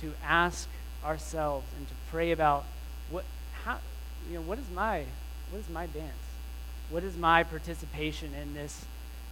to 0.00 0.12
ask 0.24 0.68
ourselves 1.04 1.66
and 1.76 1.86
to 1.88 1.94
pray 2.10 2.32
about 2.32 2.64
what, 3.10 3.24
how, 3.64 3.78
you 4.28 4.36
know, 4.36 4.42
what 4.42 4.58
is 4.58 4.68
my, 4.74 5.04
what 5.50 5.60
is 5.60 5.68
my 5.70 5.86
dance? 5.86 6.12
What 6.90 7.04
is 7.04 7.16
my 7.16 7.44
participation 7.44 8.34
in 8.34 8.54
this, 8.54 8.84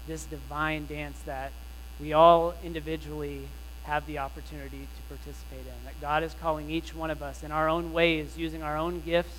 this 0.07 0.25
divine 0.25 0.87
dance 0.87 1.21
that 1.23 1.53
we 2.01 2.13
all 2.13 2.55
individually 2.63 3.49
have 3.85 4.07
the 4.07 4.19
opportunity 4.19 4.89
to 4.97 5.15
participate 5.15 5.61
in. 5.61 5.85
That 5.85 6.01
God 6.01 6.23
is 6.23 6.35
calling 6.41 6.71
each 6.71 6.95
one 6.95 7.11
of 7.11 7.23
us 7.23 7.43
in 7.43 7.53
our 7.53 7.69
own 7.69 7.93
ways, 7.93 8.37
using 8.37 8.63
our 8.63 8.77
own 8.77 9.01
gifts. 9.01 9.39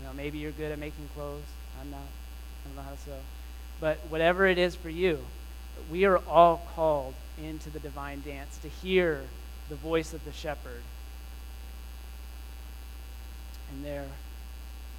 You 0.00 0.06
know, 0.06 0.12
maybe 0.14 0.38
you're 0.38 0.52
good 0.52 0.72
at 0.72 0.78
making 0.78 1.08
clothes. 1.14 1.42
I'm 1.80 1.90
not. 1.90 1.98
I 1.98 2.68
don't 2.68 2.76
know 2.76 2.82
how 2.82 2.90
to 2.90 2.96
sew. 2.98 3.18
But 3.80 3.98
whatever 4.08 4.46
it 4.46 4.58
is 4.58 4.74
for 4.74 4.90
you, 4.90 5.18
we 5.90 6.04
are 6.04 6.18
all 6.28 6.66
called 6.74 7.14
into 7.42 7.70
the 7.70 7.78
divine 7.78 8.22
dance 8.24 8.58
to 8.58 8.68
hear 8.68 9.22
the 9.68 9.74
voice 9.76 10.12
of 10.12 10.24
the 10.24 10.32
shepherd. 10.32 10.82
And 13.70 13.84
there, 13.84 14.06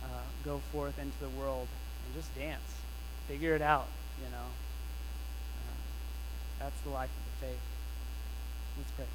uh, 0.03 0.07
go 0.45 0.59
forth 0.71 0.99
into 0.99 1.17
the 1.19 1.29
world 1.29 1.67
and 2.05 2.15
just 2.15 2.33
dance. 2.37 2.75
Figure 3.27 3.55
it 3.55 3.61
out, 3.61 3.87
you 4.23 4.29
know. 4.31 4.37
Uh, 5.57 5.75
that's 6.59 6.79
the 6.81 6.89
life 6.89 7.09
of 7.09 7.41
the 7.41 7.47
faith. 7.47 7.61
Let's 8.77 8.91
pray. 8.91 9.05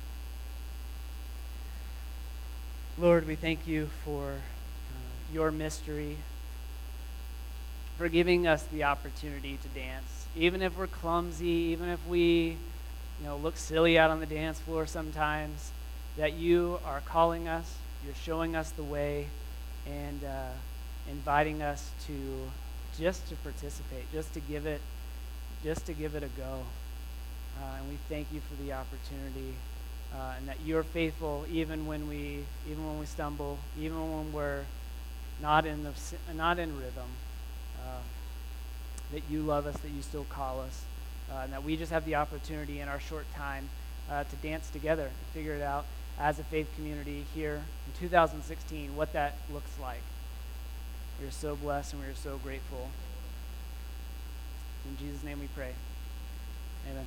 Lord, 2.97 3.27
we 3.27 3.35
thank 3.35 3.67
you 3.67 3.89
for 4.05 4.33
uh, 4.33 5.33
your 5.33 5.51
mystery, 5.51 6.19
for 7.97 8.09
giving 8.09 8.47
us 8.47 8.63
the 8.65 8.85
opportunity 8.85 9.59
to 9.63 9.69
dance. 9.69 10.27
Even 10.37 10.63
if 10.63 10.77
we're 10.77 10.87
clumsy, 10.87 11.47
even 11.47 11.89
if 11.89 12.05
we 12.09 12.57
you 13.21 13.27
know, 13.27 13.37
look 13.37 13.57
silly 13.57 13.99
out 13.99 14.11
on 14.11 14.21
the 14.21 14.27
dance 14.27 14.59
floor 14.59 14.87
sometimes, 14.87 15.71
that 16.17 16.35
you 16.35 16.79
are 16.85 17.01
calling 17.01 17.49
us, 17.49 17.77
you're 18.05 18.15
showing 18.15 18.57
us 18.57 18.71
the 18.71 18.83
way, 18.83 19.27
and 19.87 20.25
uh, 20.25 20.49
inviting 21.11 21.63
us 21.63 21.91
to 22.07 22.15
just 22.99 23.29
to 23.29 23.37
participate, 23.37 24.11
just 24.13 24.33
to 24.35 24.41
give 24.41 24.67
it, 24.67 24.81
just 25.63 25.87
to 25.87 25.93
give 25.93 26.15
it 26.15 26.23
a 26.23 26.29
go. 26.29 26.61
Uh, 27.61 27.77
and 27.79 27.89
we 27.89 27.99
thank 28.09 28.27
you 28.33 28.41
for 28.41 28.61
the 28.63 28.73
opportunity 28.73 29.55
uh, 30.15 30.35
and 30.39 30.49
that 30.49 30.57
you're 30.65 30.83
faithful 30.83 31.45
even 31.51 31.87
when 31.87 32.09
we 32.09 32.45
even 32.71 32.87
when 32.87 32.99
we 32.99 33.07
stumble, 33.07 33.59
even 33.79 33.99
when 34.13 34.33
we're 34.33 34.65
not 35.43 35.67
in 35.67 35.83
the 35.83 35.93
not 36.35 36.59
in 36.59 36.77
rhythm. 36.77 37.09
That 39.13 39.23
you 39.31 39.43
love 39.43 39.67
us, 39.67 39.77
that 39.79 39.91
you 39.91 40.03
still 40.03 40.27
call 40.29 40.61
us, 40.61 40.83
uh, 41.31 41.41
and 41.45 41.53
that 41.53 41.63
we 41.63 41.77
just 41.77 41.93
have 41.93 42.05
the 42.05 42.17
opportunity 42.17 42.81
in 42.81 42.89
our 42.89 43.01
short 43.01 43.27
time 43.35 43.69
uh, 44.11 44.25
to 44.25 44.37
dance 44.37 44.71
together 44.71 45.05
and 45.05 45.13
figure 45.33 45.55
it 45.55 45.63
out 45.63 45.85
as 46.19 46.39
a 46.39 46.45
faith 46.45 46.69
community 46.77 47.25
here 47.35 47.63
in 47.87 48.01
2016 48.01 48.97
what 48.97 49.13
that 49.13 49.37
looks 49.53 49.79
like. 49.81 50.03
We 51.21 51.27
are 51.27 51.33
so 51.33 51.57
blessed 51.57 51.95
and 51.95 52.03
we 52.03 52.09
are 52.09 52.15
so 52.15 52.39
grateful. 52.39 52.91
In 54.89 54.97
Jesus' 54.97 55.25
name 55.25 55.41
we 55.41 55.49
pray. 55.49 55.73
Amen. 56.91 57.07